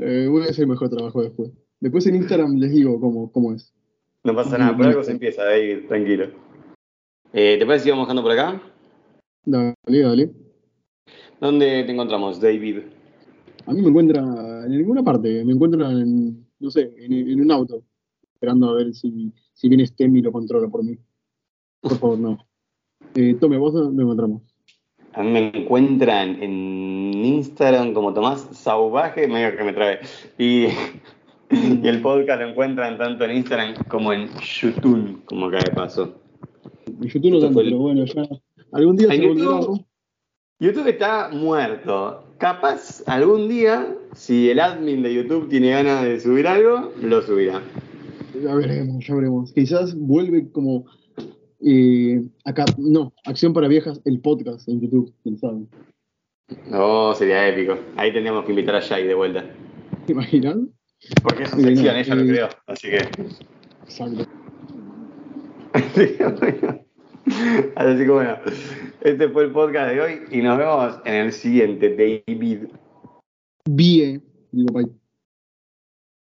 Eh, 0.00 0.26
voy 0.28 0.42
a 0.42 0.50
hacer 0.50 0.66
mejor 0.66 0.90
trabajo 0.90 1.22
después. 1.22 1.50
Después 1.86 2.04
en 2.08 2.16
Instagram 2.16 2.56
les 2.56 2.72
digo 2.72 2.98
cómo, 2.98 3.30
cómo 3.30 3.52
es. 3.52 3.72
No 4.24 4.34
pasa 4.34 4.58
nada, 4.58 4.76
por 4.76 4.86
algo 4.86 5.04
se 5.04 5.12
empieza, 5.12 5.44
David, 5.44 5.86
tranquilo. 5.86 6.26
Eh, 7.32 7.54
¿Te 7.60 7.64
parece 7.64 7.84
si 7.84 7.90
vamos 7.90 8.06
bajando 8.06 8.22
por 8.24 8.32
acá? 8.32 8.60
Dale, 9.44 9.76
dale. 9.86 10.32
¿Dónde 11.40 11.84
te 11.84 11.92
encontramos, 11.92 12.40
David? 12.40 12.78
A 13.66 13.72
mí 13.72 13.82
me 13.82 13.90
encuentra 13.90 14.20
en 14.64 14.70
ninguna 14.70 15.04
parte, 15.04 15.44
me 15.44 15.52
encuentra 15.52 15.88
en, 15.92 16.44
no 16.58 16.70
sé, 16.72 16.92
en, 16.98 17.12
en 17.12 17.40
un 17.40 17.52
auto, 17.52 17.84
esperando 18.34 18.70
a 18.70 18.74
ver 18.74 18.92
si, 18.92 19.32
si 19.52 19.68
viene 19.68 19.86
Stem 19.86 20.16
y 20.16 20.22
lo 20.22 20.32
controla 20.32 20.66
por 20.66 20.82
mí. 20.82 20.98
Por 21.80 21.98
favor, 21.98 22.18
no. 22.18 22.38
Eh, 23.14 23.34
tome, 23.40 23.58
vos 23.58 23.72
dónde 23.72 24.02
encontramos. 24.02 24.42
A 25.12 25.22
mí 25.22 25.30
me 25.30 25.56
encuentran 25.56 26.42
en 26.42 27.14
Instagram 27.14 27.94
como 27.94 28.12
Tomás 28.12 28.48
Sauvaje, 28.50 29.28
medio 29.28 29.56
que 29.56 29.64
me 29.64 29.72
trae. 29.72 30.00
Y, 30.36 30.66
y 31.82 31.86
el 31.86 32.00
podcast 32.02 32.40
lo 32.42 32.48
encuentran 32.48 32.98
tanto 32.98 33.24
en 33.24 33.36
Instagram 33.36 33.74
como 33.88 34.12
en 34.12 34.28
YouTube, 34.60 35.24
como 35.26 35.46
acá 35.46 35.58
de 35.58 35.70
paso. 35.72 36.14
En 36.86 37.08
YouTube 37.08 37.30
no 37.32 37.40
tanto, 37.40 37.60
el- 37.60 37.66
pero 37.66 37.78
bueno, 37.78 38.04
ya. 38.04 38.26
Algún 38.72 38.96
día 38.96 39.08
se 39.08 39.26
volverá. 39.26 39.60
YouTube, 39.60 39.84
YouTube 40.60 40.88
está 40.88 41.28
muerto. 41.32 42.22
Capaz 42.38 43.02
algún 43.06 43.48
día, 43.48 43.94
si 44.14 44.50
el 44.50 44.60
admin 44.60 45.02
de 45.02 45.14
YouTube 45.14 45.48
tiene 45.48 45.70
ganas 45.70 46.02
de 46.04 46.20
subir 46.20 46.46
algo, 46.46 46.92
lo 47.00 47.22
subirá. 47.22 47.62
Ya 48.42 48.54
veremos, 48.54 49.06
ya 49.06 49.14
veremos. 49.14 49.52
Quizás 49.52 49.94
vuelve 49.96 50.50
como 50.50 50.84
Eh, 51.64 52.22
acá, 52.44 52.66
no, 52.76 53.14
Acción 53.24 53.54
para 53.54 53.66
Viejas, 53.66 54.00
el 54.04 54.20
podcast 54.20 54.68
en 54.68 54.80
YouTube, 54.82 55.12
quién 55.22 55.38
sabe. 55.38 55.62
No, 56.70 57.14
sería 57.14 57.48
épico. 57.48 57.78
Ahí 57.96 58.12
tendríamos 58.12 58.44
que 58.44 58.50
invitar 58.52 58.74
a 58.76 58.82
Jai 58.82 59.06
de 59.06 59.14
vuelta. 59.14 59.44
¿Te 60.04 60.12
imaginas? 60.12 60.58
Porque 61.22 61.44
es 61.44 61.50
su 61.50 61.60
sección, 61.60 61.96
ella 61.96 62.14
lo 62.14 62.26
creó, 62.26 62.48
así 62.66 62.88
que. 62.90 63.08
Exacto. 63.84 64.26
Así 67.74 67.98
que 67.98 68.10
bueno, 68.10 68.38
este 69.00 69.28
fue 69.28 69.44
el 69.44 69.50
podcast 69.50 69.92
de 69.92 70.00
hoy 70.00 70.20
y 70.30 70.42
nos 70.42 70.58
vemos 70.58 70.94
en 71.04 71.14
el 71.14 71.32
siguiente, 71.32 71.90
David. 71.90 72.68
Bien, 73.68 74.22
digo, 74.52 74.72
bye. 74.72 75.05